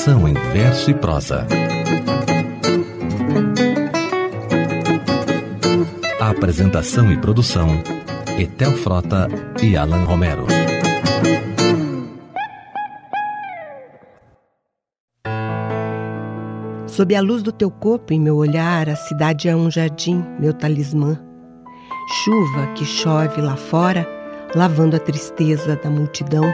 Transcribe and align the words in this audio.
Canção 0.00 0.26
em 0.26 0.32
verso 0.32 0.90
e 0.90 0.94
prosa. 0.94 1.46
Apresentação 6.18 7.12
e 7.12 7.18
produção: 7.18 7.68
Etel 8.38 8.72
Frota 8.72 9.28
e 9.62 9.76
Alan 9.76 10.04
Romero. 10.04 10.46
Sob 16.86 17.14
a 17.14 17.20
luz 17.20 17.42
do 17.42 17.52
teu 17.52 17.70
corpo 17.70 18.14
e 18.14 18.18
meu 18.18 18.36
olhar, 18.36 18.88
a 18.88 18.96
cidade 18.96 19.50
é 19.50 19.54
um 19.54 19.70
jardim, 19.70 20.24
meu 20.38 20.54
talismã. 20.54 21.20
Chuva 22.24 22.72
que 22.74 22.86
chove 22.86 23.42
lá 23.42 23.54
fora, 23.54 24.08
lavando 24.54 24.96
a 24.96 24.98
tristeza 24.98 25.76
da 25.76 25.90
multidão. 25.90 26.44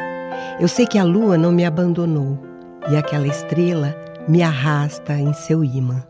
Eu 0.58 0.66
sei 0.66 0.84
que 0.84 0.98
a 0.98 1.04
lua 1.04 1.38
não 1.38 1.52
me 1.52 1.64
abandonou 1.64 2.45
e 2.88 2.96
aquela 2.96 3.26
estrela 3.26 3.94
me 4.28 4.42
arrasta 4.42 5.14
em 5.14 5.32
seu 5.32 5.64
imã. 5.64 6.02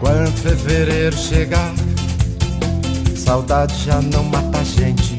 Quando 0.00 0.32
fevereiro 0.36 1.16
chegar, 1.16 1.72
saudade 3.16 3.74
já 3.84 4.00
não 4.02 4.24
mata 4.24 4.58
a 4.58 4.64
gente. 4.64 5.16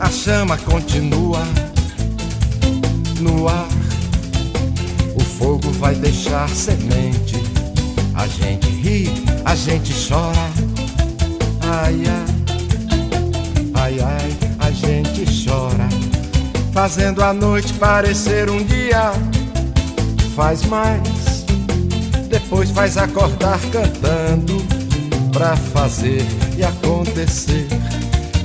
A 0.00 0.10
chama 0.10 0.56
continua 0.58 1.40
no 3.20 3.48
ar. 3.48 3.68
O 5.14 5.20
fogo 5.20 5.70
vai 5.72 5.94
deixar 5.94 6.48
semente. 6.48 7.42
A 8.14 8.26
gente 8.26 8.68
ri, 8.68 9.10
a 9.44 9.54
gente 9.54 9.92
chora. 10.08 10.50
Ai, 11.60 12.02
ai, 13.74 14.00
ai, 14.00 14.00
ai, 14.00 14.36
a 14.58 14.70
gente 14.70 15.24
chora. 15.44 15.88
Fazendo 16.72 17.22
a 17.22 17.32
noite 17.32 17.72
parecer 17.74 18.48
um 18.50 18.62
dia. 18.64 19.12
Faz 20.36 20.62
mais, 20.64 21.44
depois 22.28 22.70
faz 22.70 22.96
acordar 22.96 23.58
cantando. 23.72 24.62
Pra 25.32 25.56
fazer 25.56 26.26
e 26.56 26.64
acontecer 26.64 27.68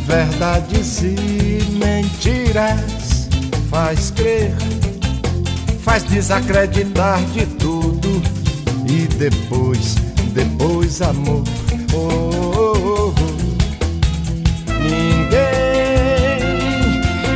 verdades 0.06 1.02
e 1.02 1.64
mentiras 1.72 3.03
faz 3.74 4.12
crer, 4.12 4.54
faz 5.82 6.04
desacreditar 6.04 7.20
de 7.34 7.44
tudo 7.58 8.22
e 8.88 9.08
depois, 9.08 9.96
depois 10.32 11.02
amor. 11.02 11.44
Oh, 11.92 11.98
oh, 11.98 13.08
oh. 13.08 13.14
Ninguém, 14.80 15.42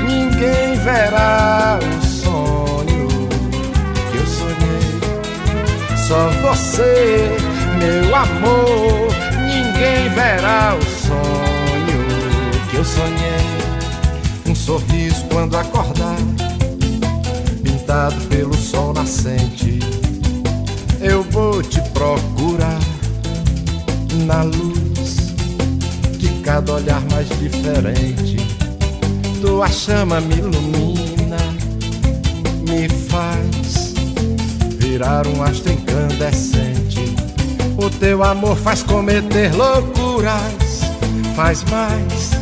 ninguém 0.07 0.75
verá 0.83 1.79
o 1.81 2.05
sonho 2.05 3.07
que 4.11 4.17
eu 4.17 4.27
sonhei. 4.27 4.99
Só 6.07 6.29
você, 6.43 7.35
meu 7.79 8.15
amor, 8.15 9.09
ninguém 9.41 10.07
verá 10.13 10.77
o 10.79 10.85
sonho 10.85 12.05
que 12.69 12.77
eu 12.77 12.85
sonhei 12.85 13.66
sorriso 14.67 15.23
quando 15.31 15.55
acordar, 15.55 16.17
pintado 17.63 18.19
pelo 18.27 18.53
sol 18.53 18.91
nascente. 18.91 19.79
Eu 20.99 21.23
vou 21.23 21.63
te 21.63 21.79
procurar 21.91 22.77
na 24.25 24.43
luz 24.43 25.31
de 26.17 26.27
cada 26.43 26.73
olhar 26.73 27.01
mais 27.09 27.29
diferente. 27.39 28.35
Tua 29.39 29.69
chama 29.69 30.19
me 30.19 30.35
ilumina, 30.35 31.37
me 32.67 32.89
faz 32.89 33.93
virar 34.79 35.25
um 35.27 35.43
astro 35.43 35.71
incandescente. 35.71 37.15
O 37.77 37.89
teu 37.89 38.21
amor 38.21 38.57
faz 38.57 38.83
cometer 38.83 39.55
loucuras, 39.55 40.81
faz 41.37 41.63
mais 41.71 42.36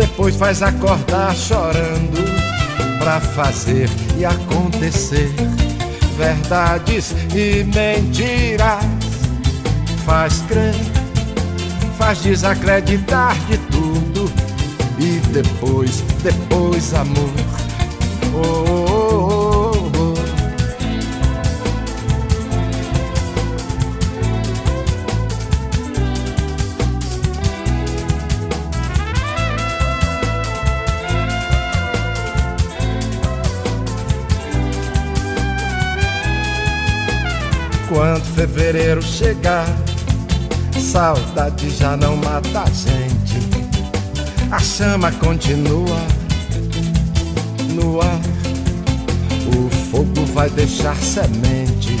depois 0.00 0.34
faz 0.34 0.62
acordar 0.62 1.36
chorando 1.36 2.24
pra 2.98 3.20
fazer 3.20 3.86
e 4.16 4.24
acontecer 4.24 5.30
verdades 6.16 7.14
e 7.34 7.64
mentiras. 7.64 8.82
Faz 10.06 10.42
crer, 10.48 10.74
faz 11.98 12.22
desacreditar 12.22 13.36
de 13.46 13.58
tudo 13.58 14.32
e 14.98 15.20
depois, 15.32 16.02
depois 16.22 16.94
amor. 16.94 17.30
Oh, 18.32 18.86
oh, 18.86 18.89
fevereiro 38.46 39.02
chegar, 39.02 39.66
saudade 40.72 41.68
já 41.68 41.94
não 41.94 42.16
mata 42.16 42.62
a 42.62 42.70
gente. 42.70 43.38
A 44.50 44.58
chama 44.58 45.12
continua 45.12 46.00
no 47.74 48.00
ar. 48.00 48.18
O 49.54 49.68
fogo 49.90 50.24
vai 50.32 50.48
deixar 50.48 50.96
semente. 50.96 51.94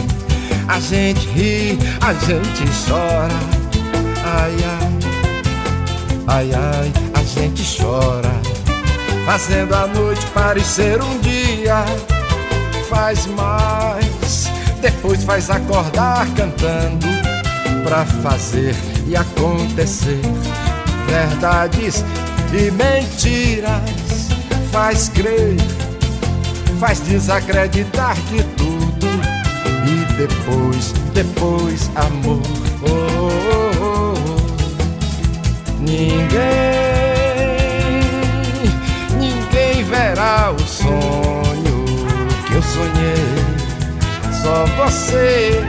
A 0.66 0.80
gente 0.80 1.28
ri, 1.28 1.78
a 2.00 2.14
gente 2.14 2.64
chora. 2.88 3.28
Ai, 4.24 4.56
ai, 4.64 4.90
ai, 6.26 6.50
ai, 6.54 6.92
a 7.12 7.22
gente 7.22 7.82
chora. 7.82 8.32
Fazendo 9.26 9.74
a 9.74 9.86
noite 9.88 10.24
parecer 10.28 11.02
um 11.02 11.18
dia. 11.18 11.84
Faz 12.88 13.26
mais 13.26 14.09
depois 14.80 15.24
faz 15.24 15.50
acordar 15.50 16.26
cantando 16.34 17.06
pra 17.84 18.04
fazer 18.04 18.74
e 19.06 19.16
acontecer 19.16 20.20
verdades 21.06 22.04
e 22.52 22.70
mentiras. 22.70 24.28
Faz 24.72 25.08
crer 25.08 25.56
faz 26.80 27.00
desacreditar 27.00 28.16
de 28.30 28.42
tudo 28.56 29.06
e 29.86 30.04
depois 30.14 30.94
depois 31.12 31.90
amor. 31.94 32.40
Oh, 32.82 32.88
oh, 33.20 33.70
oh, 33.82 34.14
oh. 34.24 35.80
ninguém 35.80 36.40
ninguém 39.18 39.84
verá 39.84 40.52
o 40.52 40.60
sonho 40.66 41.84
que 42.46 42.54
eu 42.54 42.62
sonhei 42.62 43.39
só 44.42 44.64
você, 44.76 45.60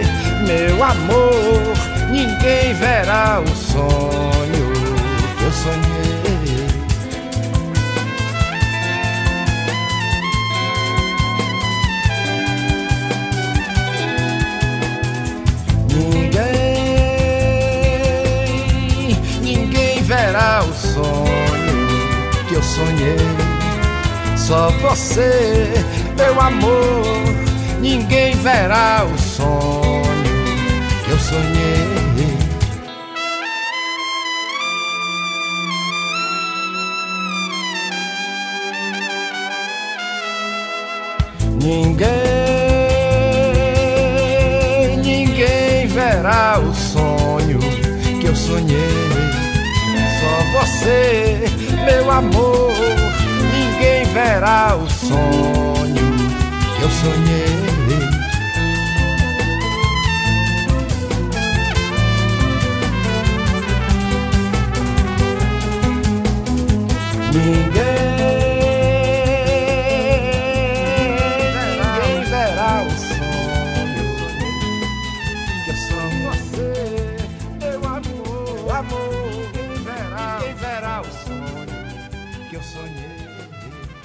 meu 0.47 0.83
amor. 0.83 1.61
Ninguém 2.09 2.73
verá 2.73 3.41
o 3.41 3.47
sonho 3.55 4.73
que 5.37 5.43
eu 5.43 5.51
sonhei. 5.51 6.01
Ninguém, 16.63 17.17
ninguém 19.41 20.01
verá 20.03 20.63
o 20.63 20.73
sonho 20.73 21.87
que 22.47 22.55
eu 22.55 22.63
sonhei. 22.63 23.17
Só 24.37 24.69
você, 24.81 25.71
meu 26.17 26.39
amor 26.41 27.50
ninguém 27.81 28.35
verá 28.35 29.03
o 29.03 29.17
sonho 29.17 30.03
que 31.03 31.11
eu 31.11 31.19
sonhei. 31.19 31.81
Ninguém, 41.61 42.07
ninguém 44.97 45.87
verá 45.87 46.59
o 46.59 46.73
sonho 46.73 47.59
que 48.19 48.27
eu 48.27 48.35
sonhei. 48.35 48.89
Só 50.19 50.59
você, 50.59 51.43
meu 51.85 52.09
amor, 52.11 52.73
ninguém 53.53 54.05
verá 54.11 54.75
o 54.75 54.89
sonho 54.89 55.80
eu 56.81 56.89
sonhei. 56.89 57.45
Ninguém, 67.33 67.91
ninguém 71.77 72.23
verá 72.29 72.83
o 72.83 72.91
sonho 72.91 74.09
que 75.63 75.69
eu. 75.69 75.75
Você, 76.31 76.69
meu 77.59 77.81
amor, 77.85 78.81
que 82.49 82.55
eu 82.55 82.63
sonhei. 82.63 82.91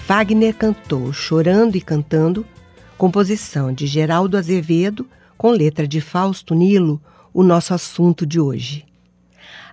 Wagner 0.07 0.55
cantou 0.55 1.13
Chorando 1.13 1.77
e 1.77 1.81
Cantando 1.81 2.47
composição 2.97 3.73
de 3.73 3.87
Geraldo 3.87 4.37
Azevedo, 4.37 5.07
com 5.37 5.51
letra 5.51 5.87
de 5.87 6.01
Fausto 6.01 6.55
Nilo, 6.55 7.01
o 7.33 7.43
nosso 7.43 7.75
assunto 7.75 8.27
de 8.27 8.41
hoje. 8.41 8.85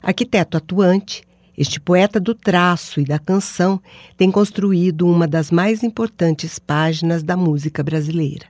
Arquiteto 0.01 0.57
atuante, 0.57 1.23
este 1.57 1.79
poeta 1.79 2.19
do 2.19 2.35
traço 2.35 2.99
e 2.99 3.05
da 3.05 3.17
canção 3.17 3.79
tem 4.17 4.29
construído 4.29 5.07
uma 5.07 5.27
das 5.27 5.51
mais 5.51 5.83
importantes 5.83 6.59
páginas 6.59 7.23
da 7.23 7.37
música 7.37 7.81
brasileira. 7.81 8.45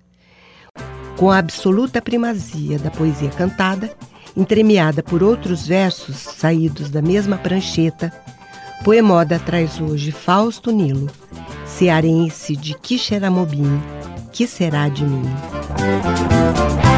Com 1.17 1.29
a 1.29 1.37
absoluta 1.37 2.01
primazia 2.01 2.79
da 2.79 2.89
poesia 2.89 3.29
cantada, 3.29 3.95
entremeada 4.35 5.03
por 5.03 5.21
outros 5.21 5.67
versos 5.67 6.15
saídos 6.17 6.89
da 6.89 7.01
mesma 7.01 7.37
prancheta, 7.37 8.11
Poemoda 8.83 9.39
traz 9.39 9.79
hoje 9.79 10.11
Fausto 10.11 10.69
Nilo, 10.69 11.09
cearense 11.65 12.53
de 12.53 12.73
Quixeramobim, 12.73 13.81
que 14.33 14.45
será 14.45 14.89
de 14.89 15.05
mim? 15.05 15.23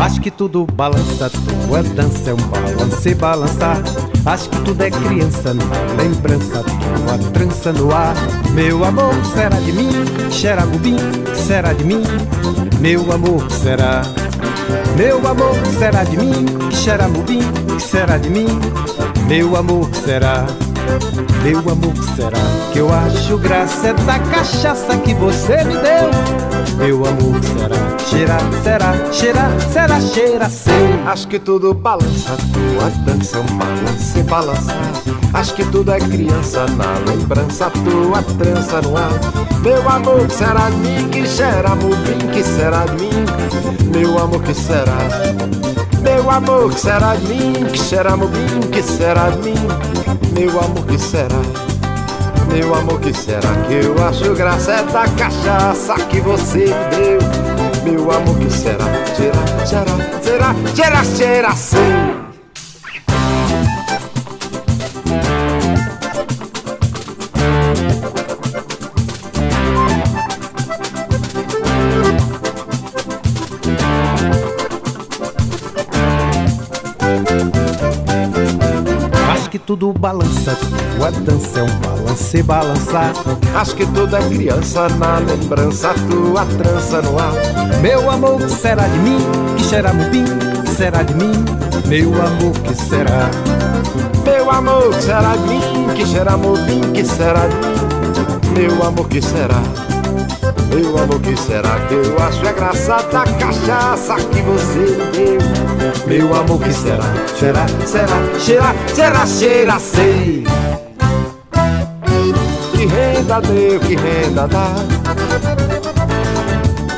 Acho 0.03 0.19
que 0.19 0.31
tudo 0.31 0.65
balança, 0.65 1.29
tua 1.29 1.83
dança 1.83 2.31
é 2.31 2.33
um 2.33 2.37
balance 2.37 3.13
balançar. 3.15 3.77
Acho 4.25 4.49
que 4.49 4.61
tudo 4.61 4.81
é 4.81 4.89
criança, 4.89 5.53
na 5.53 5.63
lembrança, 6.01 6.63
tua 6.63 7.31
trança 7.31 7.71
no 7.71 7.93
ar. 7.93 8.15
Meu 8.55 8.83
amor, 8.83 9.13
será 9.33 9.59
de 9.59 9.71
mim? 9.71 9.91
Xeragubim, 10.31 10.97
será 11.35 11.71
de 11.71 11.83
mim? 11.83 12.01
Meu 12.79 13.11
amor, 13.11 13.49
será? 13.51 14.01
Meu 14.97 15.17
amor, 15.27 15.55
será 15.77 16.03
de 16.03 16.17
mim? 16.17 16.45
Xeramubim, 16.71 17.41
será 17.79 18.17
de 18.17 18.29
mim? 18.29 18.47
Meu 19.27 19.55
amor, 19.55 19.87
será? 19.93 20.45
Meu 21.43 21.59
amor, 21.59 21.93
será 22.15 22.39
que 22.73 22.79
eu 22.79 22.91
acho 22.91 23.37
graça 23.37 23.93
da 23.93 24.19
cachaça 24.19 24.97
que 24.97 25.13
você 25.13 25.63
me 25.63 25.73
deu? 25.75 26.09
Meu 26.77 27.05
amor, 27.05 27.39
será? 27.43 27.97
Cheira, 27.99 28.37
será, 28.63 29.11
cheira, 29.11 29.59
será, 29.71 30.01
cheira, 30.01 30.49
sei. 30.49 30.73
Acho 31.05 31.27
que 31.27 31.39
tudo 31.39 31.73
balança, 31.73 32.35
tua 32.53 32.89
dança 33.05 33.37
é 33.37 33.41
um 33.41 33.57
balance 33.57 34.23
balançar. 34.23 34.91
Acho 35.33 35.53
que 35.53 35.65
tudo 35.65 35.91
é 35.91 35.99
criança 35.99 36.65
na 36.77 37.11
lembrança, 37.11 37.69
tua 37.69 38.21
trança 38.37 38.81
no 38.81 38.97
ar. 38.97 39.11
Meu 39.61 39.89
amor, 39.89 40.29
será 40.29 40.69
de 40.69 40.77
mim? 40.77 41.09
Que 41.09 41.27
cheira, 41.27 41.75
mubim, 41.75 42.27
que 42.33 42.43
será 42.43 42.85
de 42.85 43.03
mim? 43.03 43.25
Meu 43.91 44.17
amor, 44.17 44.41
que 44.43 44.53
será? 44.53 44.97
Meu 46.05 46.29
amor, 46.29 46.71
que 46.71 46.79
será 46.79 47.15
de 47.15 47.27
mim? 47.27 47.53
Que 47.65 47.79
será 47.79 48.15
mubim, 48.15 48.59
que 48.71 48.83
será 48.83 49.31
de 49.31 49.49
mim? 49.49 49.55
Meu 50.33 50.59
amor, 50.61 50.85
que 50.85 50.99
será? 50.99 51.41
Meu 52.47 52.75
amor, 52.75 53.01
que 53.01 53.11
será 53.11 53.49
que 53.67 53.73
eu 53.73 54.07
acho 54.07 54.35
graça 54.35 54.71
é 54.73 54.83
da 54.83 55.07
cachaça 55.09 55.95
que 56.07 56.21
você 56.21 56.67
deu? 56.91 57.19
Meu 57.83 58.11
amor, 58.11 58.37
que 58.37 58.51
será? 58.51 58.85
Será, 59.15 59.65
será, 59.65 60.21
será, 60.21 60.55
será, 60.75 61.03
será, 61.03 61.55
sim. 61.55 62.14
Tudo 79.75 79.91
balança, 79.99 80.57
tua 80.95 81.11
dança 81.11 81.59
é 81.59 81.63
um 81.63 81.79
balance 81.79 82.43
balançar. 82.43 83.11
Acho 83.53 83.75
que 83.75 83.83
é 83.83 84.29
criança 84.29 84.87
na 84.97 85.19
lembrança, 85.19 85.93
tua 86.09 86.45
trança 86.45 87.01
no 87.01 87.19
ar. 87.19 87.33
Meu 87.81 88.09
amor, 88.09 88.37
que 88.37 88.49
será 88.51 88.87
de 88.87 88.97
mim? 88.99 89.17
Que 89.57 89.63
será 89.65 89.93
mubim? 89.93 90.23
Que 90.63 90.71
será 90.71 91.03
de 91.03 91.13
mim? 91.15 91.33
Meu 91.87 92.09
amor, 92.13 92.53
que 92.63 92.73
será? 92.73 93.29
Meu 94.23 94.49
amor, 94.49 94.95
que 94.95 95.03
será 95.03 95.35
de 95.35 95.47
mim? 95.49 95.61
Que 95.93 96.05
será 96.05 96.37
mubim? 96.37 96.81
Que 96.93 97.03
será 97.03 97.45
de 97.45 97.55
mim? 97.55 98.53
Meu 98.57 98.83
amor, 98.87 99.09
que 99.09 99.21
será? 99.21 99.61
Meu 100.75 100.97
amor, 100.97 101.21
que 101.21 101.37
será 101.37 101.79
que 101.87 101.93
eu 101.93 102.19
acho 102.19 102.45
é 102.45 102.51
graça 102.51 102.97
da 103.03 103.23
cachaça 103.23 104.15
que 104.15 104.41
você 104.41 104.97
deu? 105.13 105.39
Meu 106.05 106.35
amor, 106.35 106.59
que 106.59 106.73
será? 106.73 107.05
Será, 107.39 107.65
será, 107.85 108.39
cheira, 108.41 108.75
será, 108.93 109.25
cheira, 109.25 109.79
sei. 109.79 110.43
Que 112.73 112.85
renda 112.87 113.39
deu, 113.39 113.79
que 113.79 113.95
renda 113.95 114.47
dá. 114.49 114.73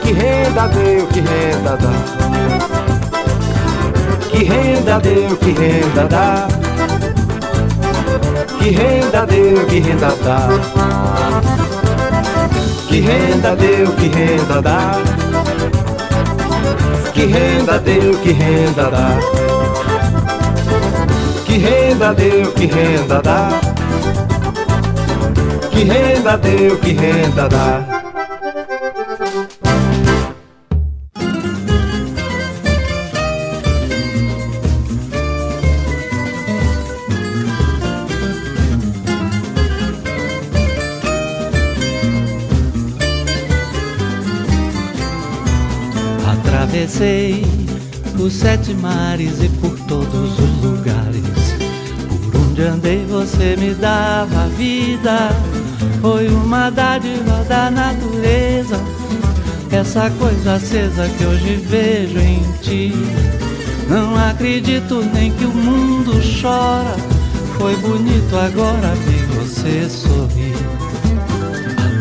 Que 0.01 0.11
renda 0.11 0.67
deu, 0.69 1.05
que 1.05 1.19
renda 1.19 1.77
dá. 1.77 1.93
Que 4.31 4.43
renda 4.43 4.99
deu, 4.99 5.37
que 5.37 5.51
renda 5.51 6.07
dá. 6.07 6.47
Que 8.57 8.71
renda 8.71 9.25
deu, 9.27 9.65
que 9.67 9.79
renda 9.79 10.15
dá. 10.23 11.46
Que 12.97 13.01
renda 13.01 13.55
deu, 13.55 13.91
que 13.93 14.07
renda 14.07 14.59
dá. 14.59 14.93
Que 17.13 17.25
renda 17.27 17.77
deu, 17.77 18.17
que 18.23 18.31
renda 18.31 18.89
dá. 18.89 19.19
Que 21.45 21.57
renda 21.59 22.13
deu, 22.15 22.51
que 22.53 22.65
renda 22.65 23.21
dá. 23.21 23.49
Que 25.69 25.83
renda 25.83 26.37
deu, 26.37 26.77
que 26.79 26.93
renda 26.93 27.47
dá. 27.47 27.96
Atravessei 46.77 47.43
os 48.19 48.33
sete 48.33 48.71
mares 48.75 49.41
e 49.41 49.49
por 49.49 49.75
todos 49.87 50.39
os 50.39 50.61
lugares. 50.61 51.23
Por 52.31 52.39
onde 52.39 52.61
andei 52.61 53.03
você 53.07 53.55
me 53.57 53.73
dava 53.73 54.47
vida. 54.49 55.31
Foi 56.01 56.27
uma 56.27 56.69
dádiva 56.69 57.43
da 57.49 57.71
natureza. 57.71 58.79
Essa 59.71 60.11
coisa 60.19 60.53
acesa 60.53 61.09
que 61.17 61.25
hoje 61.25 61.55
vejo 61.67 62.19
em 62.19 62.43
ti. 62.61 62.93
Não 63.89 64.15
acredito 64.15 65.03
nem 65.15 65.31
que 65.31 65.45
o 65.45 65.51
mundo 65.51 66.13
chora. 66.39 66.95
Foi 67.57 67.75
bonito 67.77 68.35
agora 68.37 68.93
ver 69.07 69.25
você 69.35 69.89
sorrir. 69.89 70.55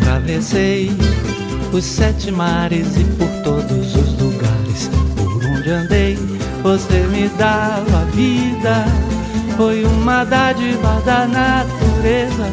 Atravessei 0.03 0.91
os 1.73 1.83
sete 1.83 2.31
mares 2.31 2.95
e 2.99 3.05
por 3.05 3.36
onde 5.67 5.71
andei, 5.71 6.19
você 6.63 7.01
me 7.11 7.29
dava 7.31 8.05
vida. 8.15 8.85
Foi 9.57 9.85
uma 9.85 10.25
dádiva 10.25 11.03
da 11.05 11.27
natureza, 11.27 12.51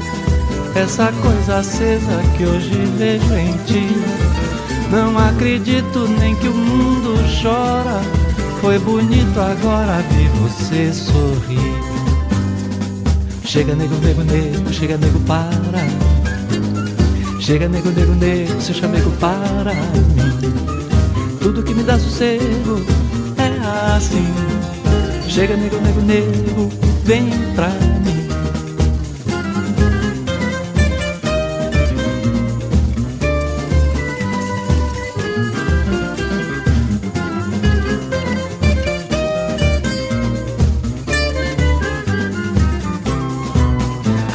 essa 0.75 1.11
coisa 1.21 1.59
acesa 1.59 2.23
que 2.35 2.45
hoje 2.45 2.85
vejo 2.97 3.33
em 3.35 3.53
ti. 3.65 3.87
Não 4.89 5.17
acredito 5.17 6.07
nem 6.19 6.35
que 6.35 6.47
o 6.47 6.53
mundo 6.53 7.13
chora. 7.41 8.01
Foi 8.61 8.79
bonito 8.79 9.39
agora 9.39 10.01
ver 10.11 10.29
você 10.39 10.93
sorrir. 10.93 11.83
Chega, 13.45 13.75
nego, 13.75 13.95
nego, 13.97 14.23
nego, 14.23 14.73
chega, 14.73 14.97
nego, 14.97 15.19
para. 15.27 15.83
Chega 17.39 17.67
nego, 17.67 17.89
nego, 17.89 18.15
nego, 18.15 18.61
seu 18.61 18.73
chamego 18.73 19.11
para 19.19 19.73
mim 19.73 20.63
Tudo 21.41 21.61
que 21.61 21.73
me 21.73 21.83
dá 21.83 21.99
sossego 21.99 23.02
assim. 23.73 24.33
Chega 25.27 25.57
nego, 25.57 25.77
nego, 25.81 26.01
nego, 26.01 26.69
vem 27.03 27.29
pra 27.55 27.69
mim. 27.69 28.27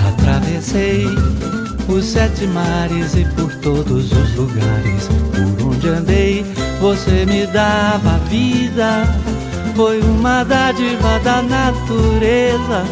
Atravessei 0.08 1.06
os 1.88 2.04
sete 2.04 2.46
mares 2.48 3.14
e 3.14 3.24
por 3.36 3.54
todos 3.56 4.12
os 4.12 4.34
lugares 4.34 5.08
por 5.58 5.68
onde 5.68 5.88
andei, 5.88 6.44
você 6.80 7.24
me 7.24 7.46
dava 7.46 8.18
vida. 8.28 9.27
Foi 9.78 10.00
uma 10.00 10.42
dádiva 10.42 11.20
da 11.20 11.40
natureza, 11.40 12.84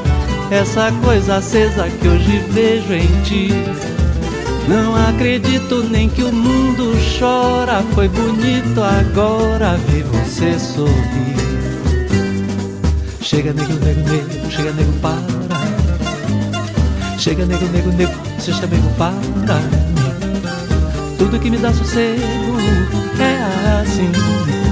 essa 0.53 0.93
coisa 1.05 1.39
acesa 1.39 1.89
que 1.89 2.07
hoje 2.07 2.39
vejo 2.51 2.95
em 2.95 3.23
ti. 3.25 3.49
Não 4.69 4.95
acredito 4.95 5.83
nem 5.91 6.09
que 6.09 6.23
o 6.23 6.33
mundo 6.33 6.93
chora, 7.19 7.83
foi 7.93 8.09
bonito 8.09 8.81
agora 8.81 9.77
ver 9.89 10.05
você 10.05 10.57
sorrir. 10.61 10.95
Chega 13.21 13.53
nego, 13.53 13.73
nego, 13.85 14.09
nego, 14.09 14.49
chega 14.49 14.71
nego, 14.71 14.93
para. 15.03 15.27
Chega 17.19 17.47
nego, 17.47 17.67
nego, 17.67 17.91
nego, 17.91 18.13
seja 18.39 18.65
nego, 18.69 18.89
para 18.97 19.61
Tudo 21.19 21.37
que 21.41 21.51
me 21.51 21.59
dá 21.59 21.73
sossego 21.73 22.21
é 23.19 23.81
assim. 23.83 24.66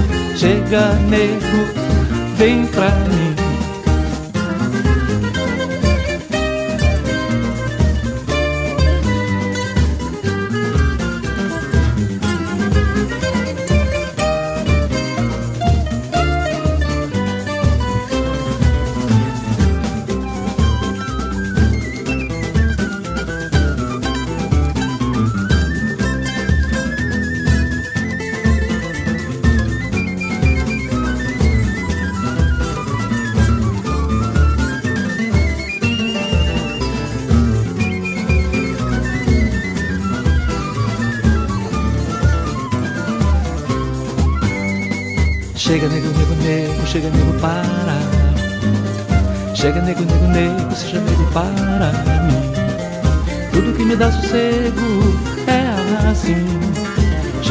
Chega 0.45 0.93
nego, 1.09 1.73
vem 2.37 2.67
pra 2.67 2.91
mim. 2.91 3.44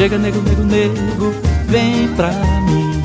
Chega 0.05 0.19
nego, 0.19 0.39
nego, 0.39 0.63
nego, 0.63 1.31
vem 1.67 2.07
pra 2.15 2.29
mim 2.61 3.01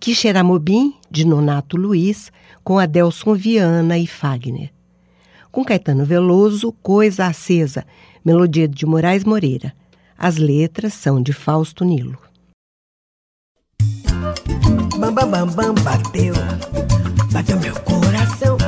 Quixeramobim, 0.00 0.94
de 1.10 1.26
Nonato 1.26 1.76
Luiz, 1.76 2.32
com 2.64 2.78
Adelson 2.78 3.34
Viana 3.34 3.98
e 3.98 4.06
Fagner. 4.06 4.70
Com 5.52 5.62
Caetano 5.62 6.06
Veloso, 6.06 6.72
Coisa 6.82 7.26
Acesa, 7.26 7.84
melodia 8.24 8.66
de 8.66 8.86
Moraes 8.86 9.24
Moreira. 9.24 9.74
As 10.22 10.36
letras 10.36 10.92
são 10.92 11.22
de 11.22 11.32
Fausto 11.32 11.82
Nilo. 11.82 12.18
Bam, 14.98 15.14
bam, 15.14 15.30
bam, 15.30 15.46
bam, 15.46 15.74
bateu, 15.82 16.34
bateu 17.32 17.58
meu 17.58 17.74
coração, 17.80 18.58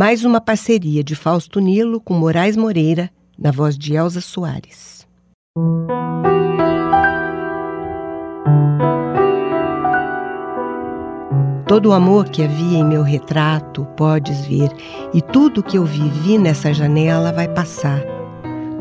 mais 0.00 0.24
uma 0.24 0.40
parceria 0.40 1.04
de 1.04 1.14
Fausto 1.14 1.60
Nilo 1.60 2.00
com 2.00 2.14
Moraes 2.14 2.56
Moreira, 2.56 3.10
na 3.38 3.50
voz 3.50 3.76
de 3.76 3.92
Elza 3.92 4.22
Soares. 4.22 5.06
Todo 11.68 11.90
o 11.90 11.92
amor 11.92 12.30
que 12.30 12.42
havia 12.42 12.78
em 12.78 12.84
meu 12.84 13.02
retrato 13.02 13.84
podes 13.94 14.40
ver, 14.46 14.70
e 15.12 15.20
tudo 15.20 15.62
que 15.62 15.76
eu 15.76 15.84
vivi 15.84 16.38
nessa 16.38 16.72
janela 16.72 17.30
vai 17.30 17.46
passar. 17.48 18.00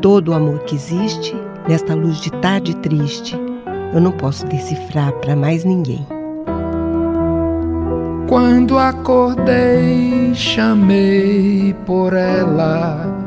Todo 0.01 0.29
o 0.29 0.33
amor 0.33 0.59
que 0.59 0.75
existe 0.75 1.35
nesta 1.67 1.95
luz 1.95 2.21
de 2.21 2.31
tarde 2.31 2.73
triste, 2.77 3.35
eu 3.93 3.99
não 3.99 4.13
posso 4.13 4.45
decifrar 4.45 5.11
para 5.19 5.35
mais 5.35 5.65
ninguém. 5.65 6.18
Quando 8.29 8.77
acordei, 8.77 10.36
chamei 10.36 11.75
por 11.83 12.13
ela. 12.13 13.17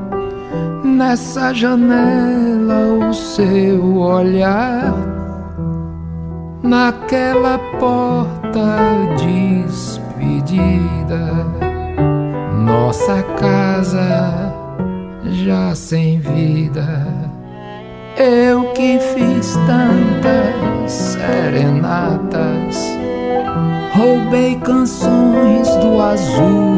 nessa 0.85 1.53
janela 1.53 3.09
o 3.09 3.13
seu 3.13 3.97
olhar, 3.97 4.95
naquela 6.63 7.59
porta 7.81 8.79
despedida, 9.67 10.65
nossa 12.65 13.25
casa 13.37 14.55
já 15.25 15.75
sem 15.75 16.21
vida. 16.21 17.05
Eu 18.17 18.73
que 18.73 19.01
fiz 19.01 19.59
tantas 19.67 20.93
serenatas, 20.93 22.77
roubei 23.95 24.57
canções 24.57 25.69
do 25.77 26.01
azul 26.01 26.77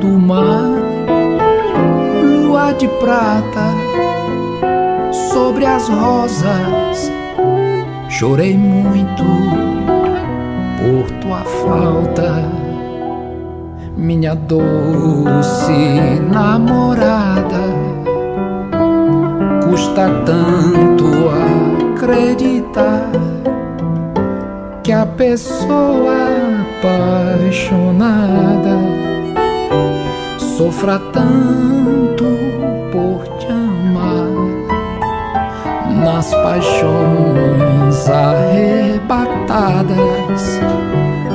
do 0.00 0.18
mar 0.18 0.82
de 2.82 2.88
prata 2.88 3.74
sobre 5.32 5.64
as 5.66 5.88
rosas. 5.88 7.12
Chorei 8.08 8.56
muito 8.56 9.22
por 10.78 11.10
tua 11.20 11.44
falta, 11.44 12.48
minha 13.96 14.34
doce 14.34 16.20
namorada. 16.30 17.62
Custa 19.64 20.08
tanto 20.24 21.06
acreditar 21.94 23.10
que 24.92 24.94
a 24.94 25.06
pessoa 25.06 26.20
apaixonada 27.40 28.76
sofra 30.58 30.98
tanto 31.14 32.26
por 32.92 33.26
te 33.38 33.46
amar 33.46 34.28
nas 36.04 36.34
paixões 36.34 38.06
arrebatadas 38.10 39.80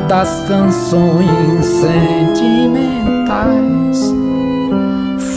das 0.07 0.45
canções 0.47 1.65
sentimentais. 1.65 2.93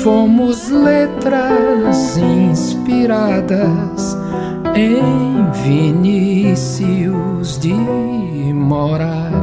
Fomos 0.03 0.69
letras 0.69 2.19
inspiradas 2.19 4.00
em 4.77 5.51
Vinícius 5.65 7.59
de 7.59 7.75
Moraes. 8.53 9.40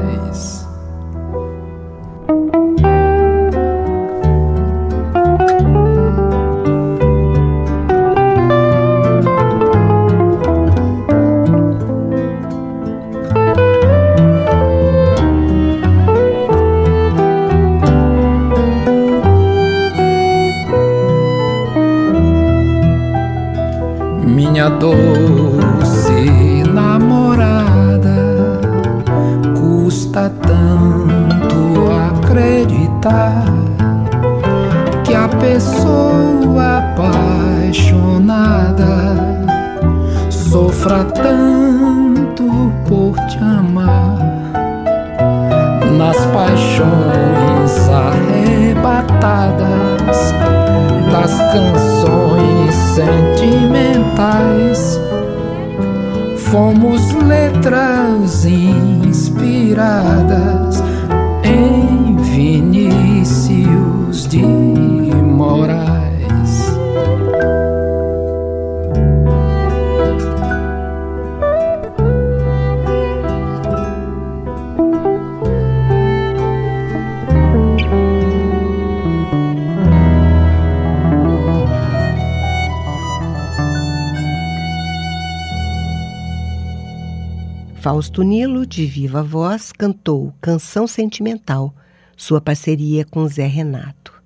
Fausto 87.90 88.22
Nilo, 88.22 88.66
de 88.66 88.86
viva 88.86 89.24
voz, 89.24 89.72
cantou 89.72 90.34
Canção 90.42 90.86
Sentimental, 90.86 91.74
sua 92.18 92.42
parceria 92.42 93.06
com 93.06 93.26
Zé 93.30 93.48
Renato. 93.48 94.22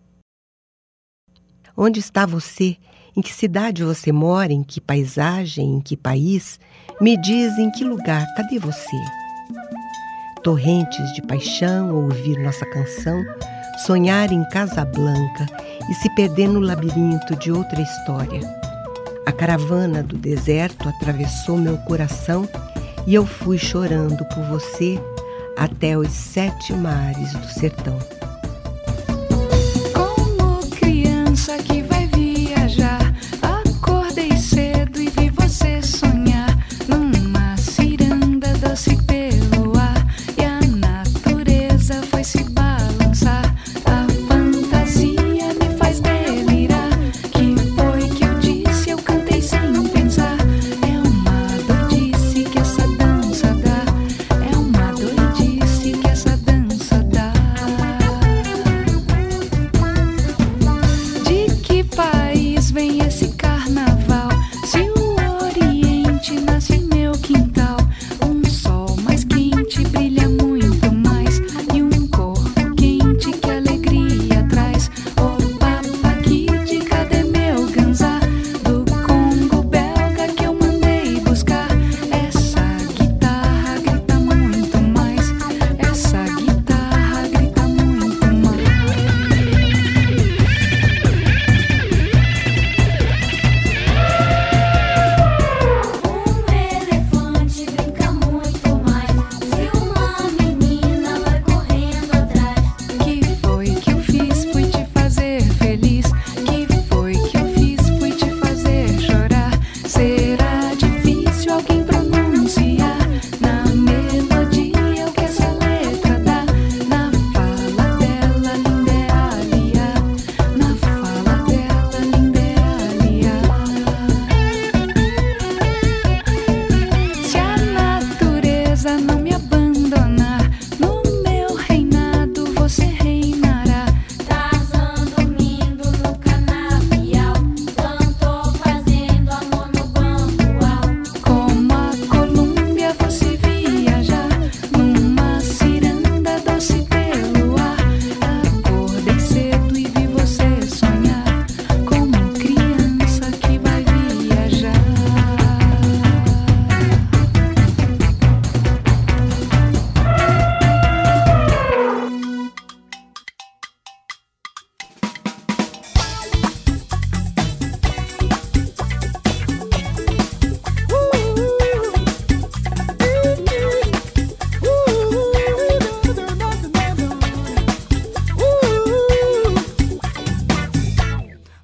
Onde 1.77 1.99
está 1.99 2.25
você? 2.25 2.75
Em 3.15 3.21
que 3.21 3.31
cidade 3.31 3.83
você 3.83 4.11
mora? 4.11 4.51
Em 4.51 4.63
que 4.63 4.81
paisagem? 4.81 5.75
Em 5.75 5.79
que 5.79 5.95
país? 5.95 6.59
Me 6.99 7.15
diz 7.15 7.55
em 7.59 7.69
que 7.69 7.83
lugar? 7.83 8.25
Cadê 8.33 8.57
você? 8.57 8.97
Torrentes 10.41 11.13
de 11.13 11.21
paixão, 11.21 11.93
ouvir 11.93 12.39
nossa 12.39 12.65
canção, 12.65 13.23
sonhar 13.85 14.31
em 14.31 14.43
Casablanca 14.45 15.45
e 15.87 15.93
se 15.93 16.09
perder 16.15 16.47
no 16.47 16.61
labirinto 16.61 17.35
de 17.35 17.51
outra 17.51 17.79
história. 17.79 18.41
A 19.27 19.31
caravana 19.31 20.01
do 20.01 20.17
deserto 20.17 20.89
atravessou 20.89 21.59
meu 21.59 21.77
coração 21.77 22.49
e 23.05 23.15
eu 23.15 23.25
fui 23.25 23.57
chorando 23.57 24.23
por 24.25 24.43
você 24.45 24.99
até 25.57 25.97
os 25.97 26.11
sete 26.11 26.73
mares 26.73 27.33
do 27.33 27.47
sertão. 27.47 27.97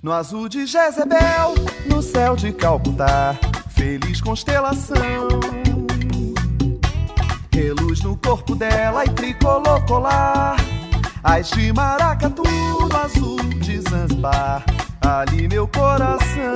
No 0.07 0.13
azul 0.13 0.47
de 0.47 0.65
Jezebel, 0.65 1.53
no 1.85 2.01
céu 2.01 2.33
de 2.33 2.53
Calcutá, 2.53 3.35
feliz 3.67 4.21
constelação. 4.21 5.27
Reluz 7.53 8.01
no 8.03 8.15
corpo 8.15 8.55
dela 8.55 9.03
e 9.03 9.09
tricolor 9.09 9.85
colar. 9.85 10.55
As 11.21 11.49
de 11.49 11.73
maracatu 11.73 12.41
no 12.41 12.97
azul 12.97 13.35
de 13.59 13.81
Zanzibar, 13.81 14.63
ali 15.01 15.45
meu 15.49 15.67
coração. 15.67 16.53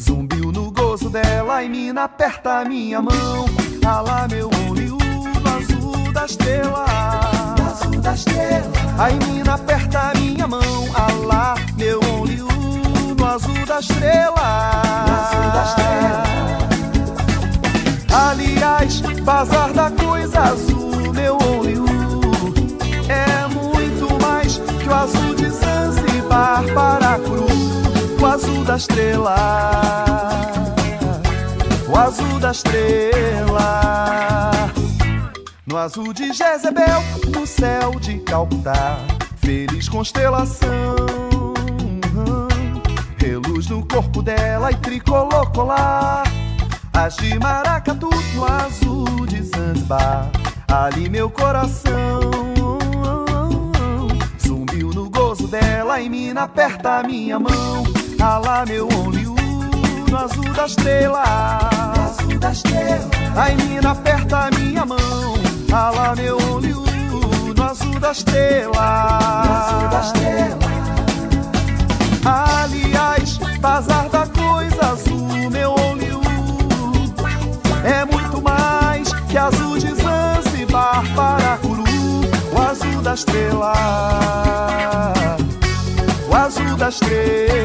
Zumbiu 0.00 0.50
no 0.50 0.72
gozo 0.72 1.10
dela 1.10 1.62
e 1.62 1.68
mina 1.68 2.04
aperta 2.04 2.64
minha 2.64 3.02
mão. 3.02 3.44
Alá 3.86 4.26
meu 4.26 4.48
olho 4.70 4.96
no 4.96 5.54
azul 5.54 6.12
da 6.14 6.24
estrela. 6.24 6.86
Azul 7.70 8.00
da 8.00 8.14
estrela. 8.14 8.72
Aí 8.98 9.18
mina 9.28 9.52
aperta 9.52 10.15
mão. 10.46 10.86
Alá 10.94 11.54
meu 11.76 12.00
olho 12.20 12.46
no 13.16 13.26
azul 13.26 13.66
da 13.66 13.80
estrela. 13.80 14.36
Aliás, 18.12 19.00
bazar 19.22 19.72
da 19.72 19.90
coisa 19.90 20.40
azul, 20.40 21.12
meu 21.12 21.36
olho 21.36 21.84
é 23.08 23.46
muito 23.48 24.20
mais 24.22 24.58
que 24.58 24.88
o 24.88 24.94
azul 24.94 25.34
de 25.34 25.50
Zanzibar 25.50 26.64
para 26.74 27.18
cruz, 27.18 28.20
o 28.20 28.26
azul 28.26 28.64
da 28.64 28.76
estrela, 28.76 29.36
o 31.88 31.98
azul 31.98 32.38
da 32.40 32.50
estrela. 32.52 34.50
No 35.66 35.76
azul 35.76 36.12
de 36.12 36.32
Jezebel, 36.32 37.02
no 37.34 37.46
céu 37.46 37.98
de 38.00 38.18
Calcutá, 38.20 38.98
feliz 39.46 39.88
constelação. 39.88 40.96
Reluz 43.16 43.68
no 43.68 43.86
corpo 43.86 44.20
dela 44.20 44.72
e 44.72 44.74
tricolor 44.74 45.52
colar. 45.52 46.24
As 46.92 47.16
de 47.16 47.38
maracatu 47.38 48.10
no 48.34 48.44
azul 48.44 49.24
de 49.26 49.42
Zanzibar, 49.42 50.28
ali 50.66 51.08
meu 51.08 51.30
coração. 51.30 52.20
Zumbiu 54.44 54.90
no 54.92 55.08
gozo 55.08 55.46
dela 55.46 56.00
e 56.00 56.08
mina 56.08 56.42
aperta 56.42 57.04
minha 57.04 57.38
mão. 57.38 57.84
Alá 58.20 58.66
meu 58.66 58.88
only 58.88 59.26
no 60.10 60.16
azul 60.18 60.52
da 60.54 60.66
estrela. 60.66 61.22
Azul 62.04 62.36
da 62.40 62.50
estrela. 62.50 63.10
Ai 63.36 63.54
mina 63.54 63.92
aperta 63.92 64.50
minha 64.58 64.84
mão. 64.84 65.36
Alá 65.72 66.16
meu 66.16 66.36
only 66.50 66.85
azul 67.76 68.00
da 68.00 68.10
estrela. 68.10 69.18
Azul 69.58 69.88
da 69.88 70.00
estrela. 70.00 70.58
Aliás, 72.24 73.38
bazar 73.60 74.08
da 74.08 74.26
coisa 74.26 74.92
azul, 74.92 75.50
meu 75.50 75.72
only 75.72 76.06
é 77.84 78.04
muito 78.04 78.42
mais 78.42 79.12
que 79.28 79.38
azul 79.38 79.78
de 79.78 79.94
Zanzibar 79.94 81.04
para 81.14 81.58
Curu, 81.58 81.84
o 82.52 82.60
azul 82.60 83.02
da 83.02 83.14
estrela, 83.14 83.74
o 86.28 86.34
azul 86.34 86.76
da 86.76 86.88
estrela. 86.88 87.55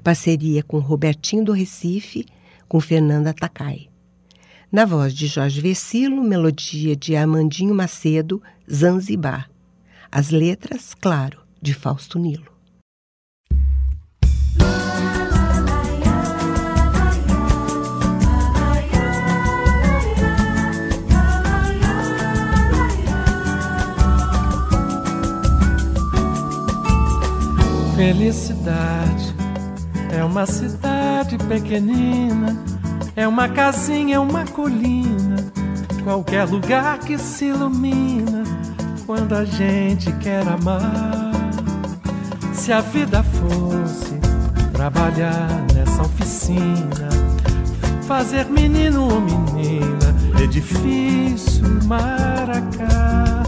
Parceria 0.00 0.62
com 0.62 0.78
Robertinho 0.78 1.44
do 1.44 1.52
Recife, 1.52 2.26
com 2.68 2.80
Fernanda 2.80 3.32
Takai. 3.32 3.88
Na 4.72 4.84
voz 4.84 5.12
de 5.12 5.26
Jorge 5.26 5.60
Vecilo, 5.60 6.22
melodia 6.22 6.94
de 6.94 7.16
Armandinho 7.16 7.74
Macedo, 7.74 8.40
Zanzibar. 8.72 9.50
As 10.10 10.30
letras, 10.30 10.94
claro, 10.94 11.40
de 11.60 11.74
Fausto 11.74 12.18
Nilo. 12.18 12.50
Felicidade 27.96 29.29
é 30.12 30.24
uma 30.24 30.46
cidade 30.46 31.36
pequenina, 31.38 32.56
é 33.16 33.26
uma 33.26 33.48
casinha, 33.48 34.16
é 34.16 34.18
uma 34.18 34.44
colina, 34.44 35.36
qualquer 36.04 36.44
lugar 36.44 36.98
que 36.98 37.16
se 37.18 37.46
ilumina 37.46 38.42
quando 39.06 39.34
a 39.34 39.44
gente 39.44 40.12
quer 40.14 40.46
amar. 40.46 41.30
Se 42.52 42.72
a 42.72 42.80
vida 42.80 43.22
fosse 43.22 44.20
trabalhar 44.72 45.48
nessa 45.74 46.02
oficina, 46.02 47.08
fazer 48.06 48.46
menino 48.46 49.04
ou 49.04 49.20
menina, 49.20 50.14
edifício, 50.42 51.64
maracá, 51.86 53.39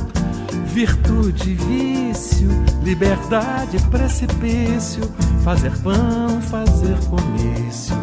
virtude, 0.72 1.54
vício, 1.54 2.48
liberdade, 2.82 3.78
precipício, 3.90 5.02
fazer 5.44 5.70
pão, 5.82 6.40
fazer 6.40 6.96
comício, 7.10 7.94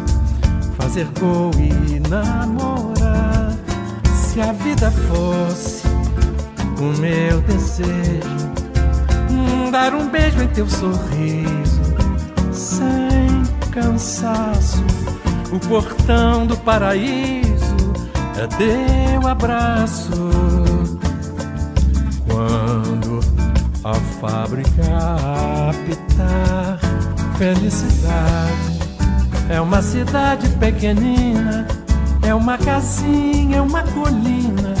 fazer 0.78 1.06
gol 1.18 1.50
e 1.58 1.98
namorar. 2.08 3.56
Se 4.14 4.40
a 4.40 4.52
vida 4.52 4.90
fosse 4.90 5.82
o 6.78 7.00
meu 7.00 7.40
desejo, 7.40 8.50
hum, 9.30 9.70
dar 9.72 9.92
um 9.92 10.08
beijo 10.08 10.40
em 10.40 10.48
teu 10.48 10.68
sorriso, 10.68 11.80
sem 12.52 13.42
cansaço, 13.72 14.84
o 15.52 15.58
portão 15.68 16.46
do 16.46 16.56
paraíso. 16.58 17.50
É 18.36 18.46
teu 18.46 19.28
abraço 19.28 20.69
quando 22.50 23.20
a 23.84 23.94
fábrica 23.94 24.82
apitar 25.70 26.80
felicidade 27.38 28.80
é 29.48 29.60
uma 29.60 29.80
cidade 29.80 30.48
pequenina 30.58 31.68
é 32.22 32.34
uma 32.34 32.58
casinha 32.58 33.58
é 33.58 33.60
uma 33.60 33.82
colina. 33.82 34.74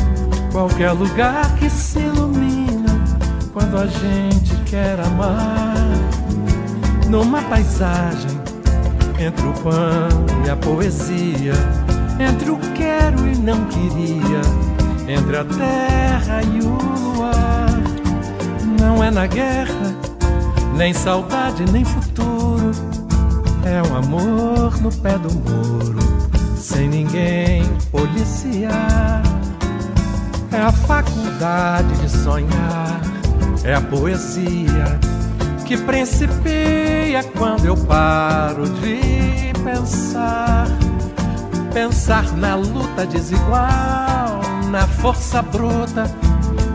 Qualquer 0.52 0.90
lugar 0.92 1.54
que 1.56 1.70
se 1.70 2.00
ilumina 2.00 3.00
quando 3.52 3.78
a 3.78 3.86
gente 3.86 4.54
quer 4.66 4.98
amar. 5.00 5.74
Numa 7.08 7.42
paisagem 7.42 8.30
entre 9.18 9.46
o 9.46 9.52
pão 9.54 10.46
e 10.46 10.50
a 10.50 10.56
poesia 10.56 11.54
entre 12.20 12.50
o 12.50 12.58
quero 12.74 13.26
e 13.26 13.36
não 13.36 13.64
queria 13.66 14.40
entre 15.08 15.36
a 15.36 15.44
terra 15.44 16.42
e 16.42 16.60
o 16.60 17.16
luar. 17.16 17.59
Não 19.00 19.06
é 19.06 19.10
na 19.10 19.26
guerra, 19.26 19.96
nem 20.76 20.92
saudade, 20.92 21.64
nem 21.72 21.82
futuro. 21.86 22.70
É 23.64 23.82
um 23.88 23.96
amor 23.96 24.78
no 24.82 24.92
pé 24.92 25.16
do 25.16 25.32
muro, 25.32 25.98
sem 26.54 26.86
ninguém 26.86 27.64
policiar. 27.90 29.22
É 30.52 30.60
a 30.60 30.70
faculdade 30.70 31.94
de 31.94 32.10
sonhar, 32.10 33.00
é 33.64 33.72
a 33.72 33.80
poesia 33.80 35.00
que 35.64 35.78
principia 35.78 37.24
quando 37.38 37.64
eu 37.64 37.78
paro 37.78 38.68
de 38.68 39.50
pensar. 39.64 40.66
Pensar 41.72 42.36
na 42.36 42.54
luta 42.54 43.06
desigual 43.06 44.42
na 44.70 44.86
força 44.86 45.40
bruta, 45.40 46.04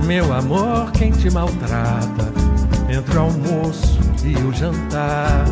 meu 0.06 0.32
amor, 0.32 0.92
quem 0.92 1.12
te 1.12 1.32
maltrata, 1.32 2.32
entre 2.88 3.18
o 3.18 3.22
almoço 3.22 4.00
e 4.24 4.36
o 4.36 4.54
jantar. 4.54 5.46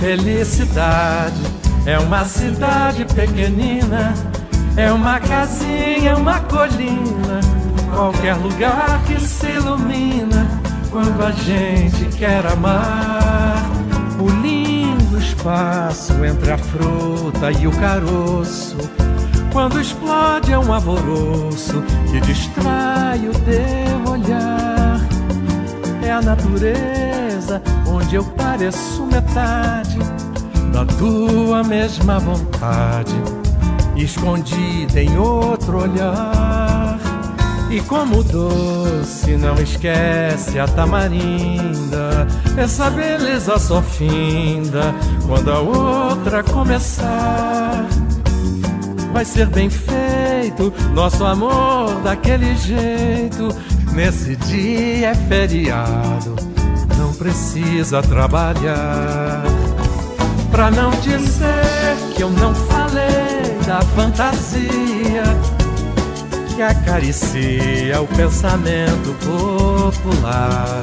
Felicidade 0.00 1.42
é 1.84 1.98
uma 1.98 2.24
cidade 2.24 3.04
pequenina, 3.04 4.14
é 4.76 4.90
uma 4.90 5.20
casinha, 5.20 6.10
é 6.10 6.14
uma 6.14 6.40
colina, 6.40 7.40
qualquer 7.94 8.34
lugar 8.36 9.02
que 9.06 9.20
se 9.20 9.46
ilumina 9.46 10.48
quando 10.90 11.22
a 11.22 11.30
gente 11.32 12.06
quer 12.16 12.46
amar. 12.46 13.70
O 14.18 14.28
lindo 14.40 15.18
espaço 15.18 16.24
entre 16.24 16.52
a 16.52 16.58
fruta 16.58 17.52
e 17.52 17.66
o 17.66 17.72
caroço. 17.72 18.76
Quando 19.52 19.78
explode 19.78 20.50
é 20.50 20.58
um 20.58 20.72
alvoroço 20.72 21.82
que 22.10 22.20
distrai 22.22 23.18
o 23.28 23.32
teu 23.32 24.12
olhar. 24.12 24.98
É 26.02 26.10
a 26.10 26.22
natureza 26.22 27.62
onde 27.86 28.16
eu 28.16 28.24
pareço 28.24 29.06
metade 29.06 29.98
da 30.72 30.86
tua 30.86 31.62
mesma 31.62 32.18
vontade, 32.18 33.14
escondida 33.94 35.02
em 35.02 35.18
outro 35.18 35.82
olhar. 35.82 36.98
E 37.70 37.80
como 37.82 38.24
doce 38.24 39.36
não 39.36 39.54
esquece 39.56 40.58
a 40.58 40.66
tamarinda, 40.66 42.26
essa 42.56 42.90
beleza 42.90 43.58
só 43.58 43.82
finda 43.82 44.94
quando 45.26 45.52
a 45.52 45.58
outra 45.60 46.42
começar. 46.42 47.86
Vai 49.12 49.24
ser 49.24 49.46
bem 49.46 49.68
feito 49.68 50.72
nosso 50.94 51.24
amor 51.24 52.00
daquele 52.02 52.56
jeito. 52.56 53.48
Nesse 53.92 54.36
dia 54.36 55.10
é 55.10 55.14
feriado, 55.14 56.34
não 56.96 57.12
precisa 57.12 58.02
trabalhar. 58.02 59.42
Pra 60.50 60.70
não 60.70 60.90
dizer 61.02 61.96
que 62.14 62.22
eu 62.22 62.30
não 62.30 62.54
falei 62.54 63.56
da 63.66 63.80
fantasia 63.82 65.22
que 66.54 66.62
acaricia 66.62 68.00
o 68.00 68.06
pensamento 68.06 69.14
popular. 69.24 70.82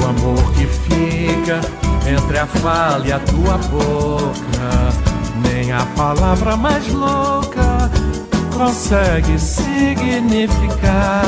O 0.00 0.04
amor 0.04 0.52
que 0.54 0.66
fica 0.66 1.60
entre 2.08 2.38
a 2.38 2.46
fala 2.46 3.06
e 3.06 3.12
a 3.12 3.18
tua 3.20 3.58
boca, 3.58 5.11
nem 5.52 5.70
a 5.70 5.84
palavra 5.94 6.56
mais 6.56 6.88
louca 6.88 7.90
consegue 8.56 9.38
significar 9.38 11.24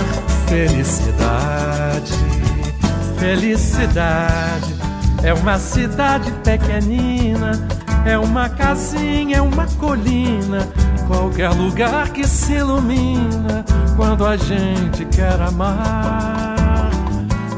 felicidade. 0.46 2.14
Felicidade 3.18 4.74
é 5.22 5.34
uma 5.34 5.58
cidade 5.58 6.32
pequenina, 6.42 7.52
é 8.06 8.16
uma 8.18 8.48
casinha, 8.48 9.36
é 9.38 9.42
uma 9.42 9.66
colina, 9.78 10.68
qualquer 11.06 11.50
lugar 11.50 12.08
que 12.08 12.26
se 12.26 12.54
ilumina 12.54 13.64
quando 13.94 14.26
a 14.26 14.36
gente 14.36 15.04
quer 15.06 15.40
amar. 15.40 16.90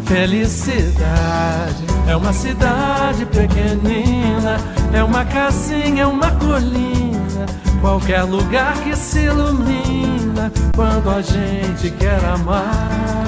Felicidade 0.05 1.96
é 2.09 2.17
uma 2.17 2.33
cidade 2.33 3.27
pequenina, 3.27 4.59
é 4.93 5.03
uma 5.03 5.25
casinha, 5.25 6.03
é 6.03 6.07
uma 6.07 6.31
colina, 6.33 7.47
qualquer 7.81 8.23
lugar 8.23 8.75
que 8.83 8.97
se 8.97 9.21
ilumina 9.21 10.53
quando 10.75 11.11
a 11.11 11.21
gente 11.21 11.91
quer 11.91 12.25
amar. 12.25 13.26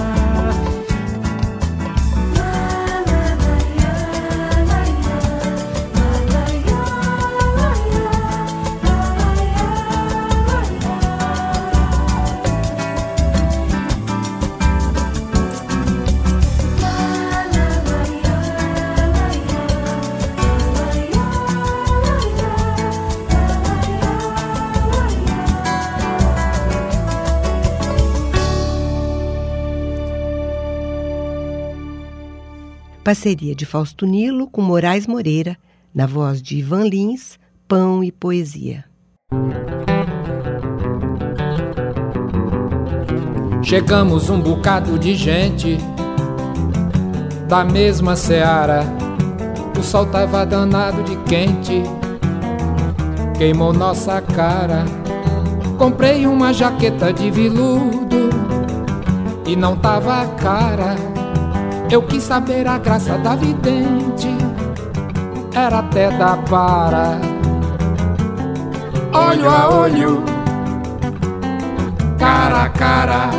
Parceria 33.08 33.54
de 33.54 33.64
Fausto 33.64 34.04
Nilo 34.04 34.46
com 34.50 34.60
Moraes 34.60 35.06
Moreira, 35.06 35.56
na 35.94 36.04
voz 36.04 36.42
de 36.42 36.58
Ivan 36.58 36.84
Lins, 36.84 37.38
Pão 37.66 38.04
e 38.04 38.12
Poesia. 38.12 38.84
Chegamos 43.62 44.28
um 44.28 44.38
bocado 44.38 44.98
de 44.98 45.14
gente 45.14 45.78
da 47.48 47.64
mesma 47.64 48.14
seara. 48.14 48.82
O 49.78 49.82
sol 49.82 50.04
tava 50.04 50.44
danado 50.44 51.02
de 51.02 51.16
quente, 51.22 51.82
queimou 53.38 53.72
nossa 53.72 54.20
cara. 54.20 54.84
Comprei 55.78 56.26
uma 56.26 56.52
jaqueta 56.52 57.10
de 57.10 57.30
veludo 57.30 58.28
e 59.46 59.56
não 59.56 59.78
tava 59.78 60.26
cara. 60.34 61.17
Eu 61.90 62.02
quis 62.02 62.22
saber 62.22 62.66
a 62.66 62.76
graça 62.76 63.16
da 63.16 63.34
vidente, 63.34 64.28
era 65.54 65.78
até 65.78 66.10
da 66.10 66.36
para. 66.36 67.18
Olho 69.14 69.48
a 69.48 69.74
olho, 69.74 70.22
cara 72.18 72.64
a 72.64 72.68
cara, 72.68 73.30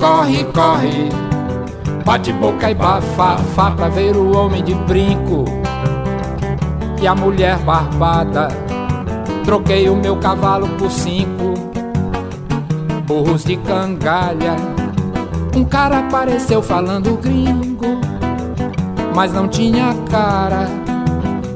corre, 0.00 0.44
corre, 0.44 1.10
bate 2.02 2.32
boca 2.32 2.70
e 2.70 2.74
bafafá 2.74 3.70
pra 3.72 3.88
ver 3.90 4.16
o 4.16 4.34
homem 4.34 4.64
de 4.64 4.74
brinco 4.74 5.44
e 7.00 7.06
a 7.06 7.14
mulher 7.14 7.58
barbada. 7.58 8.48
Troquei 9.44 9.90
o 9.90 9.96
meu 9.96 10.16
cavalo 10.16 10.66
por 10.78 10.90
cinco 10.90 11.52
burros 13.06 13.44
de 13.44 13.58
cangalha. 13.58 14.83
Um 15.56 15.64
cara 15.64 16.00
apareceu 16.00 16.60
falando 16.60 17.16
gringo, 17.16 18.00
mas 19.14 19.32
não 19.32 19.46
tinha 19.46 19.94
cara. 20.10 20.66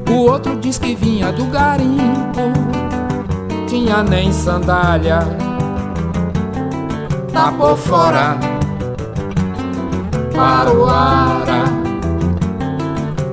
O 0.09 0.29
outro 0.29 0.55
diz 0.55 0.77
que 0.77 0.95
vinha 0.95 1.33
do 1.33 1.43
garimpo, 1.47 2.41
tinha 3.67 4.01
nem 4.01 4.31
sandália. 4.31 5.19
Tá 7.33 7.51
por 7.51 7.77
fora, 7.77 8.37
Paruara, 10.33 11.65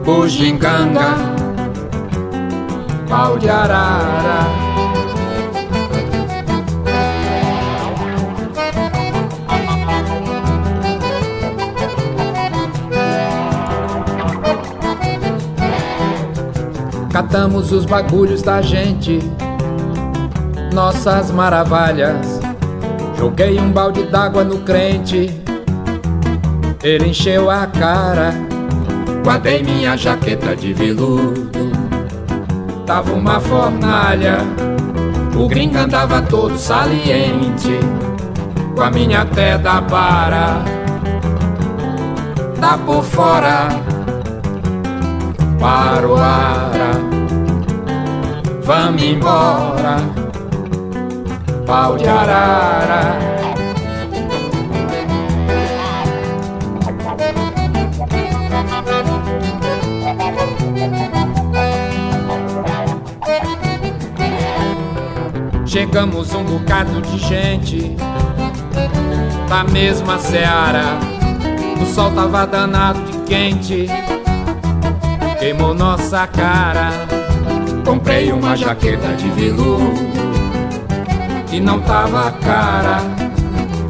Bujinganga, 0.05 1.15
pau 3.09 3.39
de 3.39 3.49
arara. 3.49 4.66
Catamos 17.37 17.71
os 17.71 17.85
bagulhos 17.85 18.41
da 18.41 18.63
gente, 18.63 19.19
nossas 20.73 21.31
maravilhas. 21.31 22.41
Joguei 23.19 23.61
um 23.61 23.71
balde 23.71 24.05
d'água 24.05 24.43
no 24.43 24.61
crente, 24.61 25.39
ele 26.83 27.09
encheu 27.09 27.51
a 27.51 27.67
cara. 27.67 28.33
Guardei 29.23 29.63
minha 29.63 29.99
jaqueta 29.99 30.57
de 30.57 30.73
veludo, 30.73 31.51
tava 32.87 33.13
uma 33.13 33.39
fornalha. 33.39 34.39
O 35.39 35.47
gringo 35.47 35.77
andava 35.77 36.23
todo 36.23 36.57
saliente, 36.57 37.79
com 38.75 38.81
a 38.81 38.91
minha 38.91 39.21
até 39.21 39.59
da 39.59 39.83
para. 39.83 40.65
Tá 42.59 42.79
por 42.79 43.05
fora, 43.05 43.69
Paruara, 45.61 47.16
vamos 48.67 49.01
embora, 49.01 49.99
pau 51.65 51.97
de 51.97 52.09
arara. 52.09 53.17
Chegamos 65.65 66.35
um 66.35 66.43
bocado 66.43 67.01
de 67.03 67.19
gente 67.19 67.97
da 69.49 69.63
mesma 69.63 70.19
seara. 70.19 70.99
O 71.81 71.87
sol 71.87 72.11
tava 72.11 72.47
danado 72.47 73.01
de 73.03 73.19
quente, 73.19 73.87
queimou 75.39 75.73
nossa 75.73 76.27
cara. 76.27 77.16
Comprei 77.87 78.33
uma 78.33 78.57
jaqueta 78.57 79.13
de 79.13 79.29
veludo 79.31 79.95
e 81.53 81.61
não 81.61 81.81
tava 81.83 82.33
cara. 82.33 82.99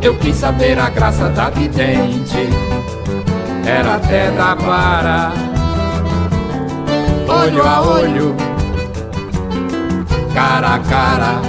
Eu 0.02 0.14
quis 0.18 0.36
saber 0.36 0.78
a 0.78 0.90
graça 0.90 1.30
da 1.30 1.48
vidente, 1.48 2.46
era 3.64 3.94
até 3.94 4.30
da 4.32 4.54
para. 4.54 5.32
Olho 7.26 7.66
a 7.66 7.80
olho, 7.80 8.36
cara 10.34 10.74
a 10.74 10.78
cara. 10.78 11.40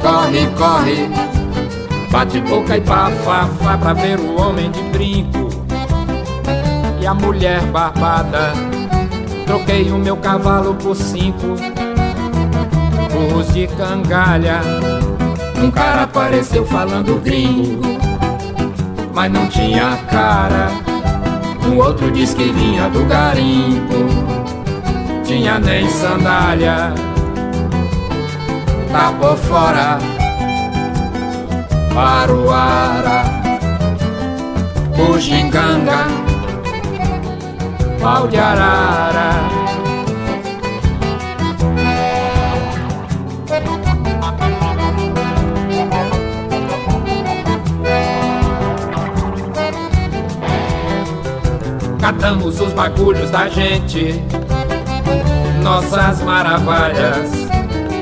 Corre, 0.00 0.46
corre, 0.56 1.10
bate 2.08 2.40
boca 2.40 2.76
e 2.76 2.80
bafafá 2.80 3.76
pra 3.78 3.92
ver 3.94 4.20
o 4.20 4.40
homem 4.40 4.70
de 4.70 4.82
brinco 4.84 5.48
e 7.00 7.06
a 7.06 7.14
mulher 7.14 7.60
barbada. 7.62 8.71
Troquei 9.52 9.92
o 9.92 9.98
meu 9.98 10.16
cavalo 10.16 10.74
por 10.76 10.96
cinco 10.96 11.56
burros 13.12 13.52
de 13.52 13.66
cangalha. 13.66 14.62
Um 15.62 15.70
cara 15.70 16.04
apareceu 16.04 16.64
falando 16.64 17.22
gringo, 17.22 17.82
mas 19.12 19.30
não 19.30 19.46
tinha 19.48 19.98
cara. 20.10 20.68
Um 21.66 21.76
outro 21.76 22.10
disse 22.10 22.34
que 22.34 22.50
vinha 22.50 22.88
do 22.88 23.04
garimpo, 23.04 23.92
tinha 25.22 25.58
nem 25.58 25.86
sandália. 25.86 26.94
Tá 28.90 29.12
por 29.20 29.36
fora, 29.36 29.98
Paruara, 31.92 33.24
Bujinganga, 34.96 36.31
pau 38.02 38.26
de 38.26 38.36
arara. 38.36 39.62
catamos 52.00 52.60
os 52.60 52.72
bagulhos 52.72 53.30
da 53.30 53.48
gente, 53.48 54.20
nossas 55.62 56.20
maravilhas. 56.22 57.30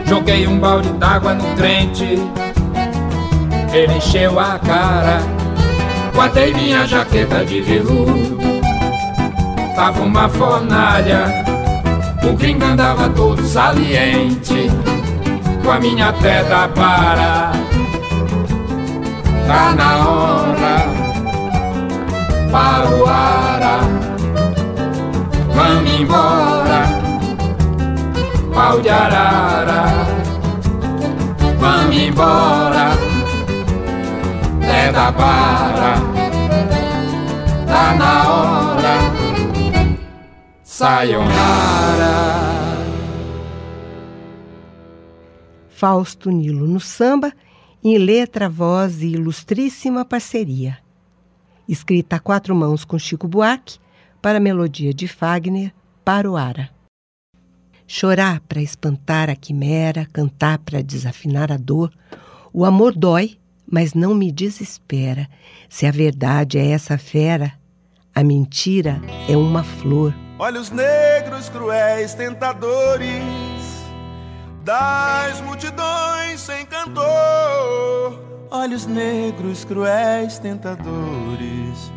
Joguei 0.06 0.46
um 0.46 0.58
balde 0.58 0.90
d'água 0.94 1.34
no 1.34 1.54
trente, 1.54 2.18
ele 3.72 3.92
encheu 3.94 4.40
a 4.40 4.58
cara. 4.58 5.20
Guardei 6.14 6.52
minha 6.52 6.86
jaqueta 6.86 7.44
de 7.44 7.60
veludo, 7.60 8.49
tava 9.74 10.02
uma 10.02 10.28
fornalha. 10.28 11.24
O 12.22 12.32
gringo 12.34 12.64
andava 12.64 13.08
todo 13.10 13.42
saliente, 13.42 14.70
com 15.64 15.70
a 15.70 15.80
minha 15.80 16.12
pedra 16.12 16.68
para. 16.68 17.52
Tá 19.46 19.74
na 19.74 20.06
hora 20.06 21.00
para 22.50 22.90
o 22.90 23.06
Ara. 23.06 23.80
Vamos 25.54 26.00
embora, 26.00 26.84
pau 28.54 28.80
de 28.80 28.88
arara. 28.88 29.84
Vamos 31.58 31.96
embora, 31.96 32.90
da 34.92 35.12
para. 35.12 35.94
Tá 37.66 37.94
na 37.94 38.22
hora, 38.22 38.29
sayonara. 40.80 42.40
Fausto 45.68 46.30
Nilo 46.30 46.66
no 46.66 46.80
samba, 46.80 47.32
em 47.84 47.98
letra, 47.98 48.48
voz 48.48 49.02
e 49.02 49.08
ilustríssima 49.08 50.04
parceria 50.04 50.78
escrita 51.70 52.16
a 52.16 52.18
quatro 52.18 52.54
mãos 52.54 52.84
com 52.84 52.98
Chico 52.98 53.28
Buarque, 53.28 53.78
para 54.20 54.38
a 54.38 54.40
melodia 54.40 54.92
de 54.92 55.06
Fagner, 55.06 55.72
para 56.04 56.28
o 56.28 56.36
Ara. 56.36 56.68
Chorar 57.86 58.40
para 58.40 58.60
espantar 58.60 59.30
a 59.30 59.36
quimera, 59.36 60.06
cantar 60.12 60.58
para 60.58 60.82
desafinar 60.82 61.52
a 61.52 61.56
dor. 61.56 61.92
O 62.52 62.64
amor 62.64 62.92
dói, 62.92 63.38
mas 63.70 63.94
não 63.94 64.14
me 64.14 64.32
desespera. 64.32 65.28
Se 65.68 65.86
a 65.86 65.92
verdade 65.92 66.58
é 66.58 66.70
essa 66.70 66.98
fera, 66.98 67.52
a 68.12 68.24
mentira 68.24 69.00
é 69.28 69.36
uma 69.36 69.62
flor. 69.62 70.12
Olhos 70.40 70.70
negros, 70.70 71.48
cruéis, 71.50 72.14
tentadores 72.14 73.04
das 74.64 75.40
multidões 75.42 76.40
sem 76.40 76.64
cantor 76.64 78.30
olhos 78.50 78.84
negros, 78.84 79.64
cruéis, 79.64 80.38
tentadores 80.38 81.90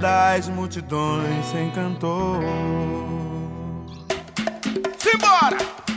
das 0.00 0.48
multidões 0.48 1.46
sem 1.46 1.70
cantor. 1.70 2.42
Simbora! 4.98 5.95